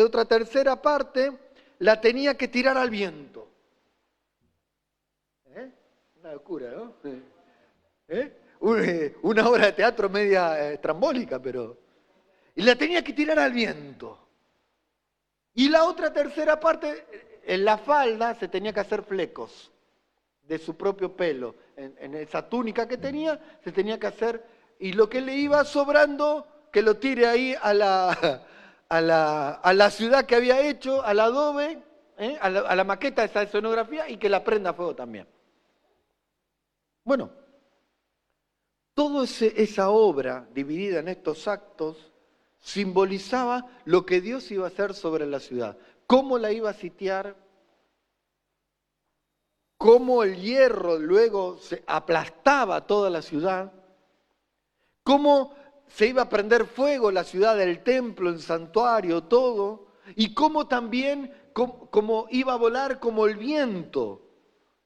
[0.00, 1.36] otra tercera parte,
[1.80, 3.48] la tenía que tirar al viento.
[5.46, 5.68] ¿Eh?
[6.20, 6.94] Una locura, ¿no?
[8.06, 8.47] ¿Eh?
[8.60, 11.78] Eh una obra de teatro media eh, trambólica, pero...
[12.54, 14.18] Y la tenía que tirar al viento.
[15.54, 17.04] Y la otra tercera parte,
[17.44, 19.70] en la falda se tenía que hacer flecos
[20.48, 21.54] de su propio pelo.
[21.76, 24.44] En, esa túnica que tenía, se tenía que hacer,
[24.80, 28.42] y lo que le iba sobrando, que lo tire ahí a la,
[28.88, 31.82] a la, ciudad que había hecho, al adobe,
[32.16, 32.36] ¿eh?
[32.40, 35.26] a, la, maqueta de esa escenografía, y que la prenda a fuego también.
[37.04, 37.30] Bueno,
[38.98, 41.96] toda esa obra dividida en estos actos
[42.58, 47.36] simbolizaba lo que Dios iba a hacer sobre la ciudad, cómo la iba a sitiar,
[49.76, 53.72] cómo el hierro luego se aplastaba toda la ciudad,
[55.04, 55.54] cómo
[55.86, 61.32] se iba a prender fuego la ciudad del templo, el santuario, todo, y cómo también
[61.52, 64.22] cómo iba a volar como el viento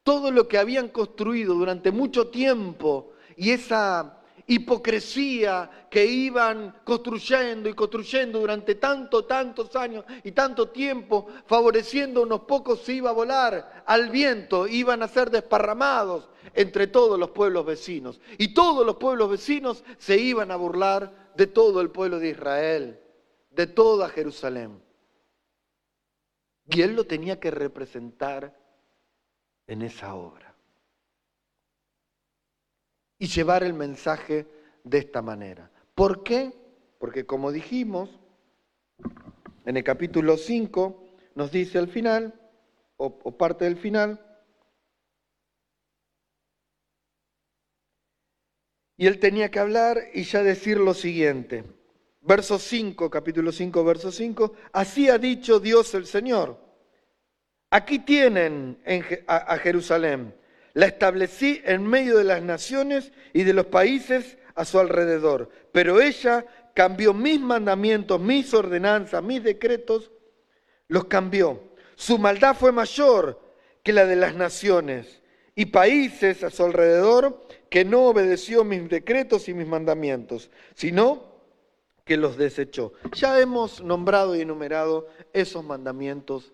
[0.02, 7.74] todo lo que habían construido durante mucho tiempo y esa hipocresía que iban construyendo y
[7.74, 13.14] construyendo durante tanto, tantos años y tanto tiempo, favoreciendo a unos pocos se iba a
[13.14, 18.20] volar al viento, iban a ser desparramados entre todos los pueblos vecinos.
[18.38, 23.00] Y todos los pueblos vecinos se iban a burlar de todo el pueblo de Israel,
[23.50, 24.82] de toda Jerusalén.
[26.66, 28.56] Y él lo tenía que representar
[29.66, 30.51] en esa obra.
[33.22, 34.48] Y llevar el mensaje
[34.82, 35.70] de esta manera.
[35.94, 36.52] ¿Por qué?
[36.98, 38.10] Porque como dijimos,
[39.64, 41.04] en el capítulo 5
[41.36, 42.34] nos dice al final,
[42.96, 44.20] o, parte del final,
[48.96, 51.62] y él tenía que hablar y ya decir lo siguiente.
[52.22, 56.58] Verso 5, capítulo 5, verso 5, así ha dicho Dios el Señor.
[57.70, 58.82] Aquí tienen
[59.28, 60.41] a Jerusalén.
[60.74, 65.50] La establecí en medio de las naciones y de los países a su alrededor.
[65.72, 70.10] Pero ella cambió mis mandamientos, mis ordenanzas, mis decretos,
[70.88, 71.60] los cambió.
[71.94, 73.40] Su maldad fue mayor
[73.82, 75.22] que la de las naciones
[75.54, 81.32] y países a su alrededor que no obedeció mis decretos y mis mandamientos, sino
[82.04, 82.92] que los desechó.
[83.14, 86.52] Ya hemos nombrado y enumerado esos mandamientos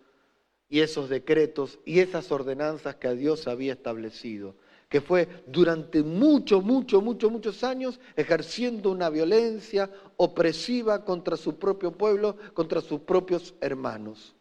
[0.68, 4.54] y esos decretos y esas ordenanzas que a Dios había establecido
[4.88, 11.92] que fue durante muchos, muchos, muchos, muchos años ejerciendo una violencia opresiva contra su propio
[11.92, 14.34] pueblo, contra sus propios hermanos.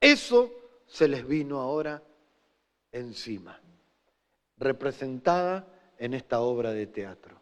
[0.00, 0.52] Eso
[0.86, 2.02] se les vino ahora
[2.92, 3.60] encima,
[4.56, 5.66] representada
[5.98, 7.40] en esta obra de teatro,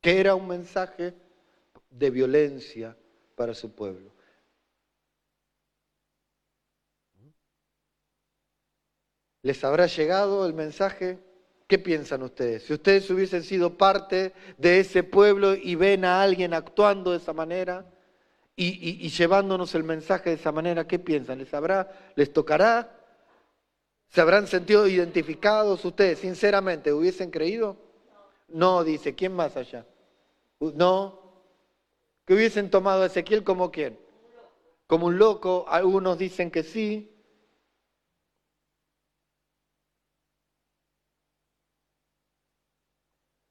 [0.00, 1.14] que era un mensaje
[1.90, 2.96] de violencia
[3.34, 4.12] para su pueblo.
[9.48, 11.18] ¿Les habrá llegado el mensaje?
[11.66, 12.64] ¿Qué piensan ustedes?
[12.64, 17.32] Si ustedes hubiesen sido parte de ese pueblo y ven a alguien actuando de esa
[17.32, 17.86] manera
[18.54, 21.38] y, llevándonos el mensaje de esa manera, ¿qué piensan?
[21.38, 22.94] ¿Les habrá, les tocará?
[24.10, 26.18] ¿Se habrán sentido identificados ustedes?
[26.18, 27.78] Sinceramente, ¿hubiesen creído?
[28.48, 29.86] No, dice, ¿quién más allá?
[30.60, 31.22] No.
[32.26, 33.98] ¿Que hubiesen tomado a Ezequiel como quién?
[34.86, 37.17] Como un loco, algunos dicen que sí,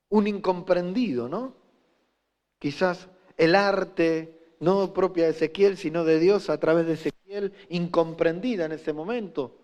[0.09, 1.53] un incomprendido, ¿no?
[2.59, 8.65] Quizás el arte, no propia de Ezequiel, sino de Dios a través de Ezequiel, incomprendida
[8.65, 9.57] en ese momento,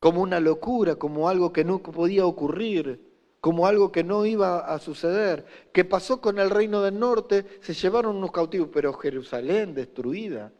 [0.00, 3.08] como una locura, como algo que no podía ocurrir,
[3.40, 5.44] como algo que no iba a suceder.
[5.72, 7.44] ¿Qué pasó con el reino del norte?
[7.60, 10.52] Se llevaron unos cautivos, pero Jerusalén destruida,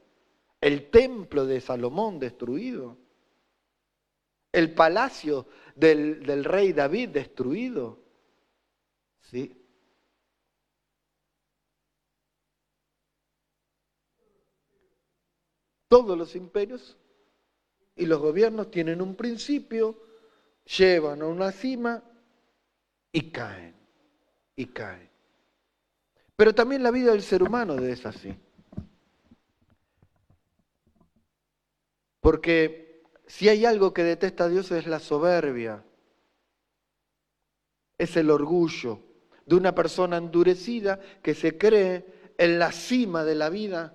[0.60, 2.96] el templo de Salomón destruido,
[4.52, 8.07] el palacio del, del rey David destruido.
[9.30, 9.54] ¿Sí?
[15.88, 16.96] Todos los imperios
[17.96, 20.00] y los gobiernos tienen un principio,
[20.78, 22.02] llevan a una cima
[23.12, 23.74] y caen,
[24.56, 25.10] y caen.
[26.36, 28.34] Pero también la vida del ser humano es así.
[32.20, 35.84] Porque si hay algo que detesta Dios es la soberbia,
[37.98, 39.07] es el orgullo,
[39.48, 42.04] de una persona endurecida que se cree
[42.36, 43.94] en la cima de la vida,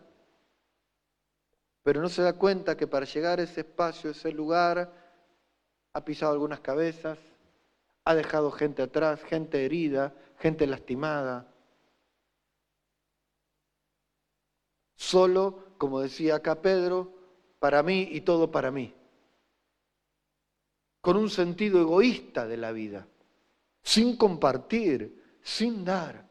[1.83, 4.91] pero no se da cuenta que para llegar a ese espacio, a ese lugar,
[5.93, 7.19] ha pisado algunas cabezas,
[8.03, 11.47] ha dejado gente atrás, gente herida, gente lastimada.
[14.95, 17.13] Solo, como decía acá Pedro,
[17.59, 18.91] para mí y todo para mí.
[20.99, 23.07] Con un sentido egoísta de la vida,
[23.83, 26.25] sin compartir, sin dar,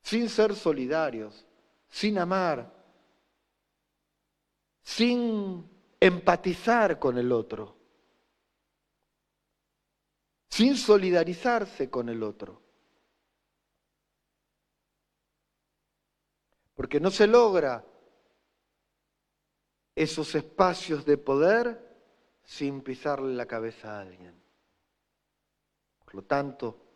[0.00, 1.44] sin ser solidarios,
[1.88, 2.72] sin amar,
[4.82, 5.68] sin
[6.00, 7.76] empatizar con el otro,
[10.48, 12.62] sin solidarizarse con el otro.
[16.74, 17.84] Porque no se logra
[19.96, 21.88] esos espacios de poder
[22.44, 24.40] sin pisarle la cabeza a alguien.
[26.04, 26.87] Por lo tanto,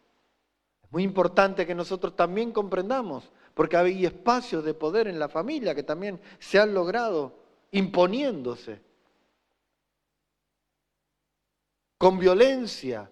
[0.92, 3.24] muy importante que nosotros también comprendamos,
[3.54, 7.34] porque hay espacios de poder en la familia que también se han logrado
[7.70, 8.82] imponiéndose,
[11.96, 13.10] con violencia,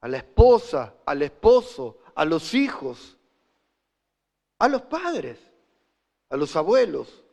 [0.00, 3.16] a la esposa, al esposo, a los hijos,
[4.60, 5.40] a los padres,
[6.30, 7.24] a los abuelos.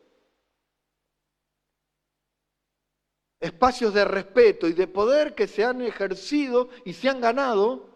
[3.39, 7.93] Espacios de respeto y de poder que se han ejercido y se han ganado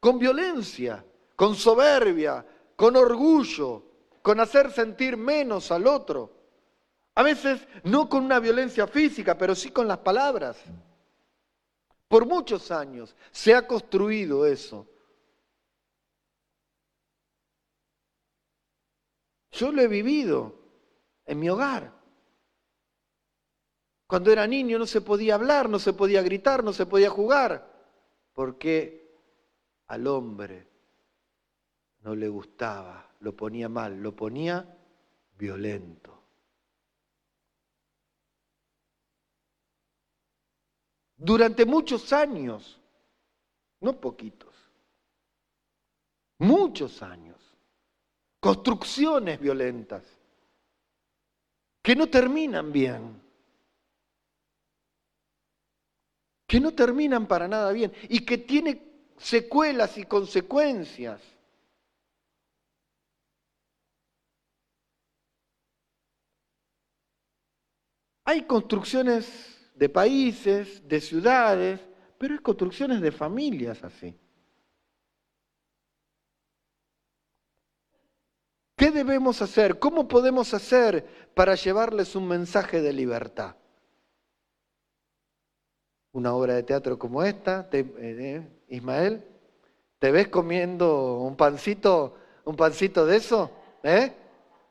[0.00, 2.44] con violencia, con soberbia,
[2.76, 3.84] con orgullo,
[4.22, 6.32] con hacer sentir menos al otro.
[7.14, 10.62] A veces no con una violencia física, pero sí con las palabras.
[12.06, 14.86] Por muchos años se ha construido eso.
[19.50, 20.54] Yo lo he vivido
[21.26, 21.92] en mi hogar.
[24.06, 27.70] Cuando era niño no se podía hablar, no se podía gritar, no se podía jugar,
[28.32, 28.97] porque
[29.88, 30.66] al hombre
[32.00, 34.76] no le gustaba, lo ponía mal, lo ponía
[35.36, 36.14] violento.
[41.16, 42.78] Durante muchos años,
[43.80, 44.54] no poquitos,
[46.38, 47.36] muchos años,
[48.38, 50.04] construcciones violentas
[51.82, 53.20] que no terminan bien,
[56.46, 58.87] que no terminan para nada bien y que tiene
[59.18, 61.20] secuelas y consecuencias.
[68.24, 71.80] Hay construcciones de países, de ciudades,
[72.18, 74.14] pero hay construcciones de familias así.
[78.76, 79.78] ¿Qué debemos hacer?
[79.78, 83.56] ¿Cómo podemos hacer para llevarles un mensaje de libertad?
[86.12, 89.24] Una obra de teatro como esta, eh, Ismael,
[89.98, 93.50] ¿te ves comiendo un pancito, un pancito de eso?
[93.82, 94.12] ¿Eh?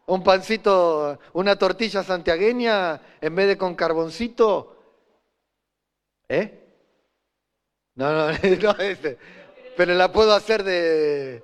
[0.07, 4.77] Un pancito, una tortilla santiagueña en vez de con carboncito,
[6.29, 6.63] ¿Eh?
[7.95, 8.27] No, no,
[8.61, 9.17] no, este,
[9.75, 11.43] pero la puedo hacer de...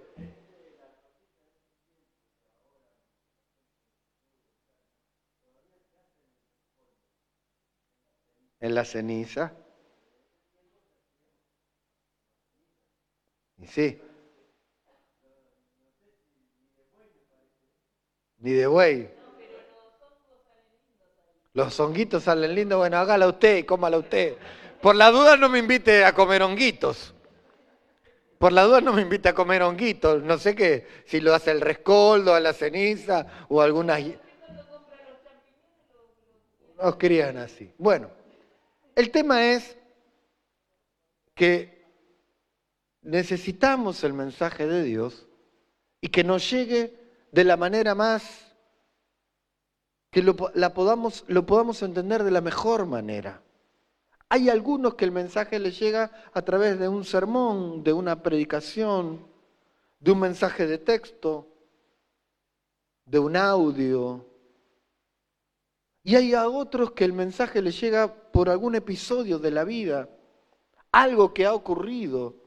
[8.60, 9.54] En la ceniza.
[13.64, 14.02] Y sí.
[18.40, 19.10] Ni de buey.
[21.54, 22.80] Los honguitos salen lindos.
[22.80, 24.36] Bueno, hágala usted y cómala usted.
[24.82, 27.14] Por la duda no me invite a comer honguitos.
[28.38, 30.22] Por la duda no me invite a comer honguitos.
[30.24, 34.04] No sé qué, si lo hace el rescoldo, a la ceniza o algunas...
[36.82, 37.74] Nos crían así.
[37.78, 38.10] Bueno,
[38.94, 39.78] el tema es
[41.34, 41.83] que
[43.04, 45.28] necesitamos el mensaje de Dios
[46.02, 46.98] y que nos llegue
[47.32, 48.54] de la manera más
[50.10, 53.42] que lo, la podamos, lo podamos entender de la mejor manera.
[54.30, 59.26] Hay algunos que el mensaje les llega a través de un sermón, de una predicación,
[60.00, 61.48] de un mensaje de texto,
[63.06, 64.26] de un audio.
[66.04, 70.10] Y hay a otros que el mensaje les llega por algún episodio de la vida,
[70.92, 72.43] algo que ha ocurrido,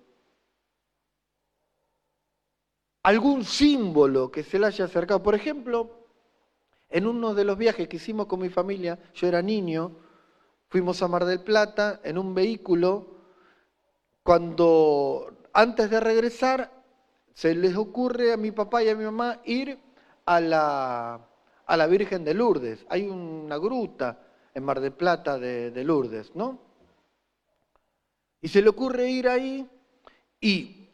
[3.07, 5.22] algún símbolo que se le haya acercado.
[5.22, 6.09] Por ejemplo,
[6.88, 9.96] en uno de los viajes que hicimos con mi familia, yo era niño,
[10.68, 13.07] Fuimos a Mar del Plata en un vehículo.
[14.24, 16.82] Cuando antes de regresar,
[17.32, 19.78] se les ocurre a mi papá y a mi mamá ir
[20.24, 21.28] a la,
[21.64, 22.84] a la Virgen de Lourdes.
[22.88, 24.18] Hay una gruta
[24.52, 26.59] en Mar del Plata de, Lourdes, ¿no?
[28.40, 29.68] Y se le ocurre ir ahí
[30.40, 30.86] y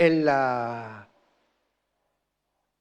[0.00, 1.06] en la...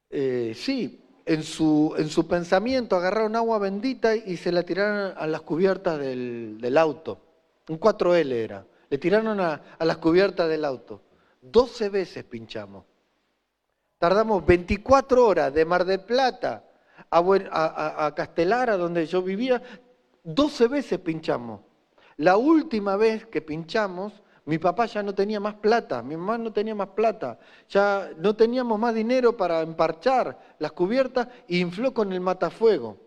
[0.10, 5.28] Eh, sí, en su, en su pensamiento agarraron agua bendita y se la tiraron a
[5.28, 7.20] las cubiertas del, auto.
[7.68, 8.66] Un 4L era.
[8.90, 11.02] Le tiraron a, las cubiertas del auto.
[11.42, 12.86] 12 veces pinchamos.
[13.98, 16.64] Tardamos 24 horas de Mar del Plata
[17.12, 19.62] a, a, a Castelara, donde yo vivía.
[20.24, 21.60] 12 veces pinchamos.
[22.16, 24.14] La última vez que pinchamos
[24.50, 27.38] mi papá ya no tenía más plata, mi mamá no tenía más plata,
[27.70, 32.98] ya no teníamos más dinero para emparchar las cubiertas y infló con el matafuego.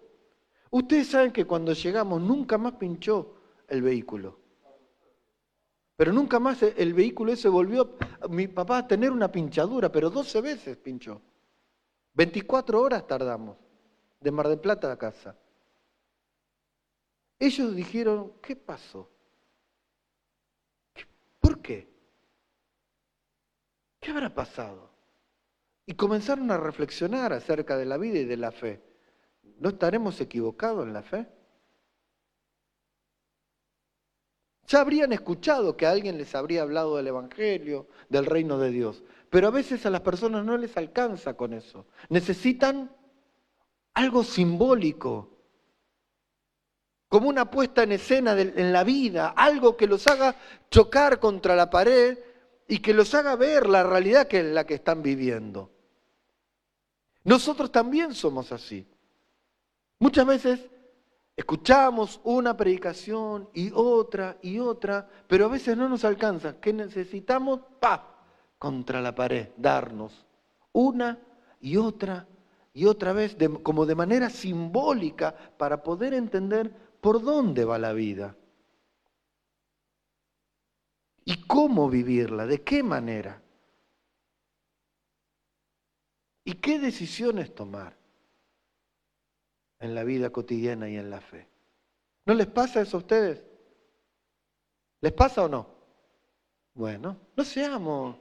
[0.70, 3.34] Ustedes saben que cuando llegamos nunca más pinchó
[3.66, 4.38] el vehículo.
[5.96, 7.96] Pero nunca más el vehículo ese volvió,
[8.30, 11.20] mi papá, a tener una pinchadura, pero 12 veces pinchó.
[12.14, 13.56] 24 horas tardamos
[14.20, 15.36] de Mar del Plata a casa.
[17.36, 19.11] Ellos dijeron, ¿qué pasó?
[21.62, 21.88] ¿Por qué?
[24.00, 24.90] ¿Qué habrá pasado?
[25.86, 28.82] Y comenzaron a reflexionar acerca de la vida y de la fe.
[29.60, 31.28] ¿No estaremos equivocados en la fe?
[34.66, 39.46] Ya habrían escuchado que alguien les habría hablado del Evangelio, del reino de Dios, pero
[39.46, 41.86] a veces a las personas no les alcanza con eso.
[42.08, 42.90] Necesitan
[43.94, 45.41] algo simbólico,
[47.12, 50.34] como una puesta en escena en la vida, algo que los haga
[50.70, 52.18] chocar contra la pared
[52.66, 55.70] y que los haga ver la realidad que es la que están viviendo.
[57.24, 58.86] Nosotros también somos así.
[59.98, 60.60] Muchas veces
[61.36, 66.58] escuchamos una predicación y otra y otra, pero a veces no nos alcanza.
[66.62, 67.60] ¿Qué necesitamos?
[67.78, 68.24] Pa,
[68.58, 70.24] contra la pared, darnos
[70.72, 71.18] una
[71.60, 72.26] y otra
[72.72, 78.36] y otra vez, como de manera simbólica, para poder entender por dónde va la vida.
[81.24, 83.42] Y cómo vivirla, de qué manera.
[86.44, 87.96] ¿Y qué decisiones tomar
[89.80, 91.48] en la vida cotidiana y en la fe?
[92.24, 93.42] ¿No les pasa eso a ustedes?
[95.00, 95.68] ¿Les pasa o no?
[96.74, 98.16] Bueno, no seamos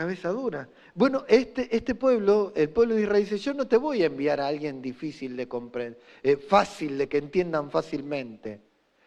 [0.00, 0.66] cabeza dura.
[0.94, 4.40] Bueno, este, este pueblo, el pueblo de Israel dice, yo no te voy a enviar
[4.40, 8.62] a alguien difícil de comprender, eh, fácil de que entiendan fácilmente,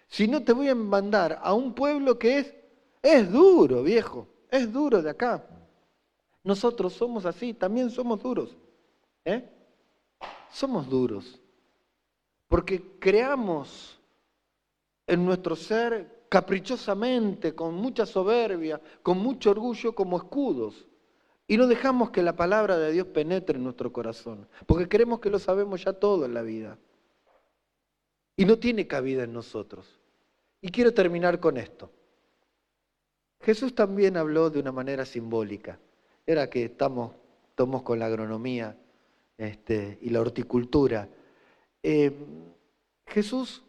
[0.07, 2.53] sino te voy a mandar a un pueblo que es,
[3.01, 5.43] es duro, viejo, es duro de acá.
[6.43, 8.55] Nosotros somos así, también somos duros.
[9.25, 9.49] ¿eh?
[10.51, 11.41] Somos duros.
[12.47, 13.99] Porque creamos
[15.07, 20.87] en nuestro ser caprichosamente, con mucha soberbia, con mucho orgullo, como escudos.
[21.45, 25.29] Y no dejamos que la palabra de Dios penetre en nuestro corazón, porque creemos que
[25.29, 26.79] lo sabemos ya todo en la vida.
[28.35, 29.99] Y no tiene cabida en nosotros.
[30.59, 31.91] Y quiero terminar con esto.
[33.41, 35.77] Jesús también habló de una manera simbólica.
[36.25, 37.11] Era que estamos,
[37.49, 38.75] estamos con la agronomía
[39.37, 41.07] este, y la horticultura.
[41.83, 42.11] Eh,
[43.05, 43.61] Jesús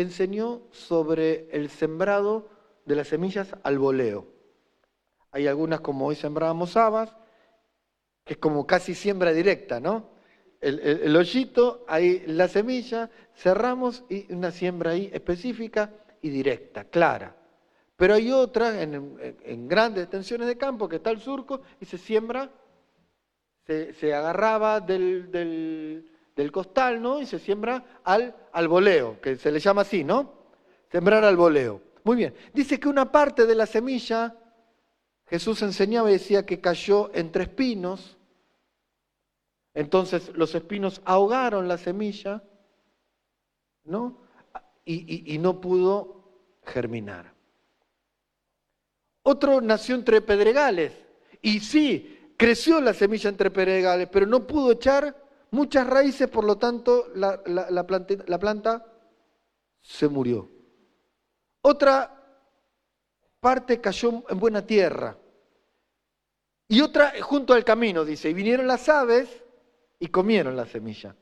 [0.00, 2.48] enseñó sobre el sembrado
[2.84, 4.26] de las semillas al voleo.
[5.30, 7.14] Hay algunas como hoy sembrábamos habas,
[8.24, 10.10] que es como casi siembra directa, ¿no?
[10.60, 17.36] El, hoyito, ahí la semilla, cerramos y una siembra ahí específica y directa, clara.
[17.96, 22.50] Pero hay otras en, grandes extensiones de campo que está el surco y se siembra,
[23.66, 26.17] se, agarraba del del
[26.52, 27.20] costal, ¿no?
[27.20, 30.32] Y se siembra al, al voleo, que se le llama así, ¿no?
[30.90, 31.82] Sembrar al voleo.
[32.04, 32.34] Muy bien.
[32.54, 34.36] Dice que una parte de la semilla,
[35.26, 38.16] Jesús enseñaba y decía que cayó entre espinos.
[39.74, 42.42] Entonces los espinos ahogaron la semilla,
[43.84, 44.18] ¿no?
[44.84, 46.22] Y, y no pudo
[46.64, 47.34] germinar.
[49.22, 50.92] Otro nació entre pedregales.
[51.42, 56.56] Y sí, creció la semilla entre pedregales, pero no pudo echar muchas raíces, por lo
[56.58, 58.84] tanto la, planta,
[59.80, 60.48] se murió.
[61.62, 62.14] Otra
[63.40, 65.16] parte cayó en buena tierra.
[66.68, 69.42] Y otra junto al camino, dice, y vinieron las aves
[69.98, 71.16] y comieron la semilla.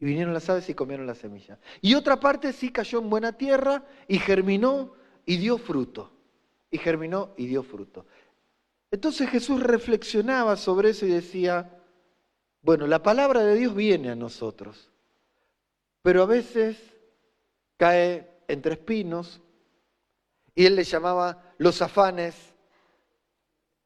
[0.00, 1.58] Y vinieron las aves y comieron la semilla.
[1.80, 4.94] Y otra parte sí cayó en buena tierra y germinó
[5.26, 6.12] y dio fruto.
[6.70, 8.06] Y germinó y dio fruto.
[8.90, 11.77] Entonces Jesús reflexionaba sobre eso y decía,
[12.62, 14.90] bueno, la palabra de Dios viene a nosotros,
[16.02, 16.76] pero a veces
[17.76, 19.40] cae entre espinos
[20.54, 22.34] y él le llamaba los afanes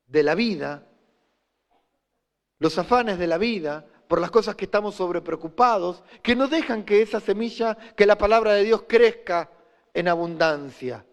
[0.07, 0.87] de la vida,
[2.59, 7.03] los afanes de la vida por las cosas que estamos sobrepreocupados, que no dejan que
[7.03, 9.51] esa semilla, que la palabra de Dios crezca
[9.95, 11.05] en abundancia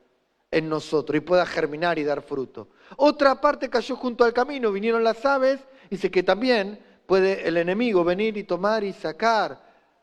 [0.51, 2.69] en nosotros y pueda germinar y dar fruto.
[2.97, 6.79] Otra parte cayó junto al camino, vinieron las aves, dice que también
[7.09, 9.59] puede el enemigo venir y tomar y sacar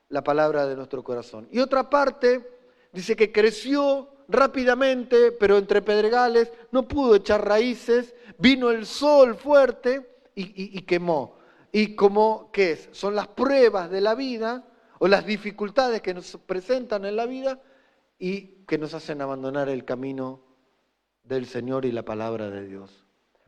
[0.09, 1.47] la palabra de nuestro corazón.
[1.53, 2.45] Y otra parte
[2.93, 10.05] dice que creció rápidamente, pero entre pedregales, no pudo echar raíces, vino el sol fuerte
[10.35, 11.37] y, quemó.
[11.71, 12.89] Y como, ¿qué es?
[12.91, 14.65] Son las pruebas de la vida
[14.99, 17.61] o las dificultades que nos presentan en la vida
[18.19, 20.43] y que nos hacen abandonar el camino
[21.23, 23.05] del Señor y la palabra de Dios.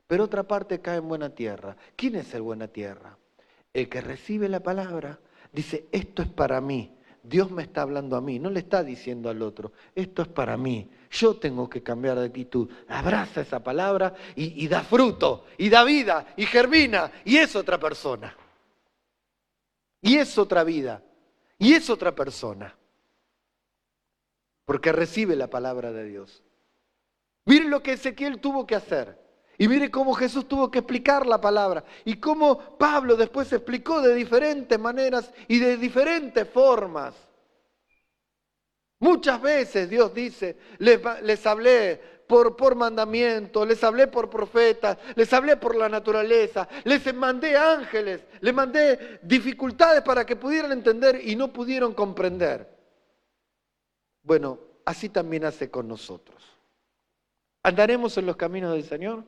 [0.06, 1.76] Pero otra parte cae en buena tierra.
[1.96, 3.18] ¿Quién es el buena tierra?
[3.80, 5.18] El que recibe la palabra
[5.52, 6.94] dice, esto es para mí.
[7.22, 10.56] Dios me está hablando a mí, no le está diciendo al otro, esto es para
[10.56, 12.70] mí, yo tengo que cambiar de actitud.
[12.88, 18.34] Abraza esa palabra y, da fruto, y da vida, y germina, y es otra persona.
[20.00, 21.02] Y es otra vida,
[21.58, 22.74] y es otra persona.
[24.64, 26.42] Porque recibe la palabra de Dios.
[27.44, 29.27] Miren lo que Ezequiel tuvo que hacer.
[29.60, 34.14] Y mire cómo Jesús tuvo que explicar la palabra y cómo Pablo después explicó de
[34.14, 37.12] diferentes maneras y de diferentes formas.
[39.00, 45.56] Muchas veces Dios dice, les, hablé por, por mandamiento, les hablé por profetas, les hablé
[45.56, 51.52] por la naturaleza, les mandé ángeles, les mandé dificultades para que pudieran entender y no
[51.52, 52.78] pudieron comprender.
[54.22, 56.44] Bueno, así también hace con nosotros.
[57.64, 59.24] ¿Andaremos en los caminos del Señor?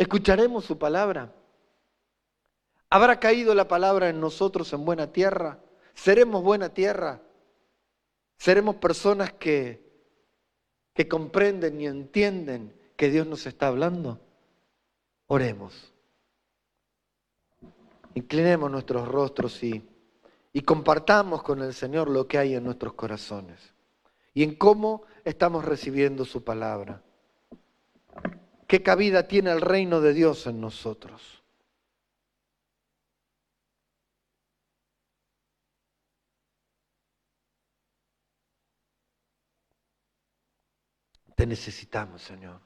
[0.00, 1.30] ¿Escucharemos su palabra?
[2.88, 5.58] ¿Habrá caído la palabra en nosotros en buena tierra?
[5.92, 7.20] ¿Seremos buena tierra?
[8.38, 9.78] ¿Seremos personas que,
[10.94, 14.18] que comprenden y entienden que Dios nos está hablando?
[15.26, 15.92] Oremos.
[18.14, 19.86] Inclinemos nuestros rostros y,
[20.54, 23.74] y compartamos con el Señor lo que hay en nuestros corazones
[24.32, 27.02] y en cómo estamos recibiendo su palabra.
[28.70, 31.42] ¿Qué cabida tiene el reino de Dios en nosotros?
[41.34, 42.60] Te necesitamos, Señor.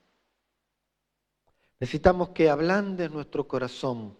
[1.80, 4.14] Necesitamos que ablandes nuestro corazón,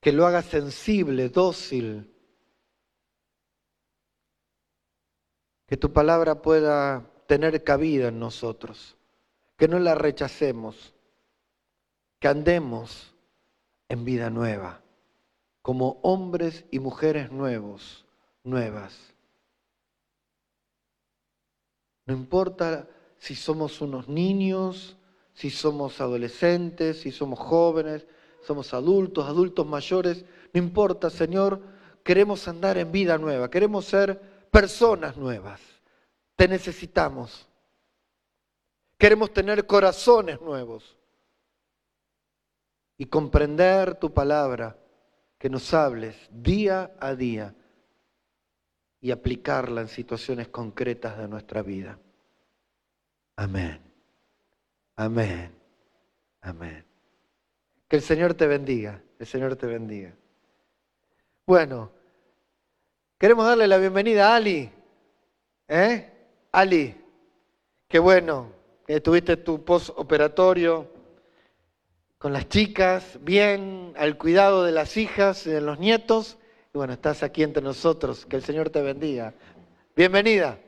[0.00, 2.16] que lo hagas sensible, dócil,
[5.66, 8.96] que tu palabra pueda tener cabida en nosotros,
[9.58, 10.94] que no la rechacemos,
[12.18, 13.14] que andemos
[13.90, 14.80] en vida nueva,
[15.60, 18.06] como hombres y mujeres nuevos,
[18.44, 19.14] nuevas.
[22.06, 24.96] No importa si somos unos niños,
[25.34, 28.06] si somos adolescentes, si somos jóvenes,
[28.40, 30.24] somos adultos, adultos mayores,
[30.54, 31.60] no importa, Señor,
[32.02, 34.18] queremos andar en vida nueva, queremos ser
[34.50, 35.77] personas nuevas.
[36.38, 37.48] Te necesitamos.
[38.96, 40.96] Queremos tener corazones nuevos
[42.96, 44.78] y comprender tu palabra,
[45.36, 47.56] que nos hables día a día
[49.00, 51.98] y aplicarla en situaciones concretas de nuestra vida.
[53.34, 53.80] Amén.
[54.94, 55.52] Amén.
[56.40, 56.84] Amén.
[57.88, 59.02] Que el Señor te bendiga.
[59.18, 60.14] El Señor te bendiga.
[61.44, 61.90] Bueno,
[63.18, 64.70] queremos darle la bienvenida a Ali.
[65.66, 66.14] ¿Eh?
[66.50, 66.96] Ali,
[67.88, 68.50] qué bueno
[68.86, 70.86] que tuviste tu postoperatorio
[72.16, 76.38] con las chicas, bien, al cuidado de las hijas y de los nietos.
[76.72, 78.24] Y bueno, estás aquí entre nosotros.
[78.24, 79.34] Que el Señor te bendiga.
[79.94, 80.58] Bienvenida,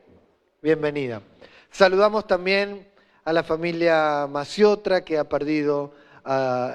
[0.60, 1.22] bienvenida.
[1.70, 2.86] Saludamos también
[3.24, 5.94] a la familia Maciotra que ha perdido,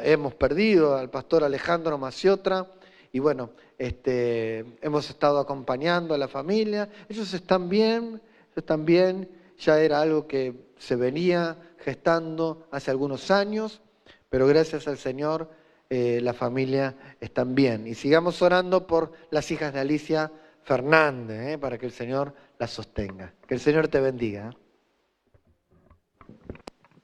[0.01, 2.65] hemos perdido al pastor Alejandro Maciotra.
[3.11, 6.89] Y bueno, este, hemos estado acompañando a la familia.
[7.07, 8.19] Ellos están bien
[8.61, 13.81] también ya era algo que se venía gestando hace algunos años,
[14.29, 15.49] pero gracias al Señor
[15.89, 17.87] eh, la familia están bien.
[17.87, 20.31] Y sigamos orando por las hijas de Alicia
[20.63, 23.33] Fernández, eh, para que el Señor las sostenga.
[23.47, 24.51] Que el Señor te bendiga.